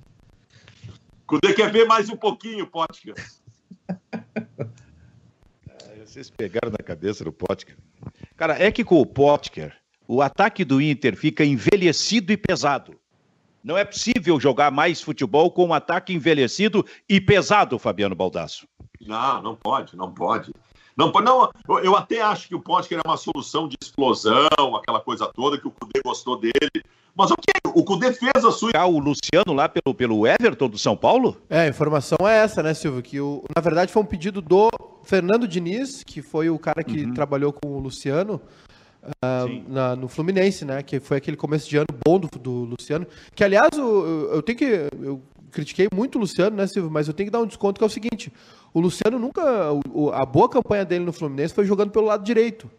[1.26, 3.14] Cudê quer ver mais um pouquinho, Potker.
[6.04, 7.76] Vocês pegaram na cabeça do Potker.
[8.36, 9.74] Cara, é que com o Potker,
[10.06, 12.94] o ataque do Inter fica envelhecido e pesado.
[13.62, 18.68] Não é possível jogar mais futebol com um ataque envelhecido e pesado, Fabiano Baldasso.
[19.00, 20.52] Não, não pode, não pode.
[20.96, 21.50] Não, não,
[21.82, 25.66] eu até acho que o Potker é uma solução de explosão, aquela coisa toda, que
[25.66, 26.84] o Cudê gostou dele.
[27.16, 27.52] Mas o que?
[27.74, 28.70] O Cudê fez a sua.
[28.86, 31.36] O Luciano lá pelo, pelo Everton do São Paulo?
[31.48, 33.02] É, a informação é essa, né, Silvio?
[33.02, 34.68] Que o, na verdade foi um pedido do
[35.04, 37.14] Fernando Diniz, que foi o cara que uhum.
[37.14, 38.40] trabalhou com o Luciano.
[39.04, 40.82] Uh, na, no Fluminense, né?
[40.82, 43.06] Que foi aquele começo de ano bom do, do Luciano.
[43.34, 44.88] Que, aliás, eu, eu tenho que.
[45.00, 46.90] Eu critiquei muito o Luciano, né, Silvio?
[46.90, 48.32] Mas eu tenho que dar um desconto que é o seguinte:
[48.72, 49.42] o Luciano nunca.
[49.92, 52.70] O, a boa campanha dele no Fluminense foi jogando pelo lado direito.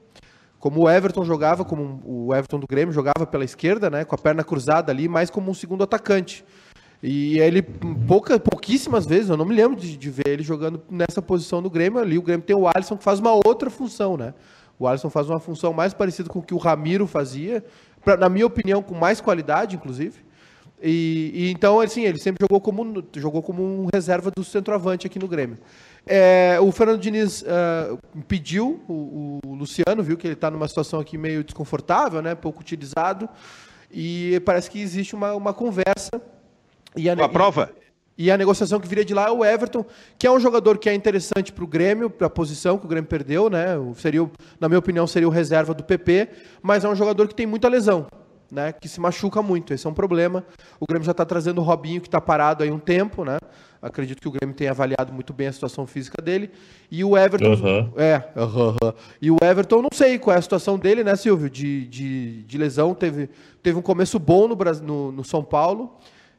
[0.59, 4.17] Como o Everton jogava, como o Everton do Grêmio jogava pela esquerda, né, com a
[4.17, 6.43] perna cruzada ali, mais como um segundo atacante.
[7.03, 11.21] E ele, pouca, pouquíssimas vezes, eu não me lembro de, de, ver ele jogando nessa
[11.21, 12.17] posição no Grêmio ali.
[12.17, 14.33] O Grêmio tem o Alisson que faz uma outra função, né?
[14.77, 17.63] O Alisson faz uma função mais parecida com o que o Ramiro fazia,
[18.03, 20.25] pra, na minha opinião, com mais qualidade, inclusive.
[20.81, 25.17] E, e, então, assim, ele sempre jogou como, jogou como um reserva do centroavante aqui
[25.17, 25.57] no Grêmio.
[26.05, 27.97] É, o Fernando Diniz uh,
[28.27, 32.61] pediu, o, o, Luciano viu que ele está numa situação aqui meio desconfortável, né, pouco
[32.61, 33.27] utilizado,
[33.91, 36.21] e parece que existe uma, uma conversa.
[36.95, 37.71] E a, uma prova?
[37.81, 37.84] E,
[38.17, 39.85] e a negociação que viria de lá é o Everton,
[40.17, 42.87] que é um jogador que é interessante para o Grêmio, para a posição que o
[42.87, 43.75] Grêmio perdeu, né?
[43.97, 46.29] Seria, na minha opinião, seria o reserva do PP,
[46.61, 48.07] mas é um jogador que tem muita lesão.
[48.51, 49.73] né, que se machuca muito.
[49.73, 50.45] Esse é um problema.
[50.79, 53.37] O Grêmio já está trazendo o Robinho, que está parado aí um tempo, né?
[53.81, 56.49] Acredito que o Grêmio tenha avaliado muito bem a situação física dele.
[56.89, 57.53] E o Everton.
[57.53, 57.93] Uhum.
[57.97, 58.75] É, uhum.
[59.21, 61.49] E o Everton, não sei qual é a situação dele, né, Silvio?
[61.49, 62.95] De, de, de lesão.
[62.95, 63.29] Teve,
[63.61, 65.97] teve um começo bom no, no, no São Paulo.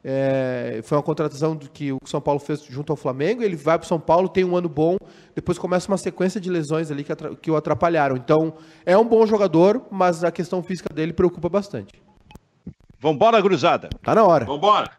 [0.08, 3.42] É, foi uma contratação que o São Paulo fez junto ao Flamengo.
[3.42, 4.96] Ele vai para o São Paulo, tem um ano bom,
[5.34, 8.14] depois começa uma sequência de lesões ali que, que o atrapalharam.
[8.14, 8.54] Então,
[8.84, 12.00] é um bom jogador, mas a questão física dele preocupa bastante.
[13.00, 13.88] Vambora, cruzada.
[14.00, 14.44] Tá na hora.
[14.44, 14.92] Vambora.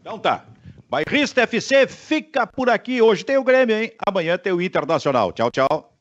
[0.00, 0.46] Então tá.
[0.88, 3.02] Bairrista FC fica por aqui.
[3.02, 3.92] Hoje tem o Grêmio, hein?
[4.06, 5.32] Amanhã tem o Internacional.
[5.32, 5.92] Tchau, tchau.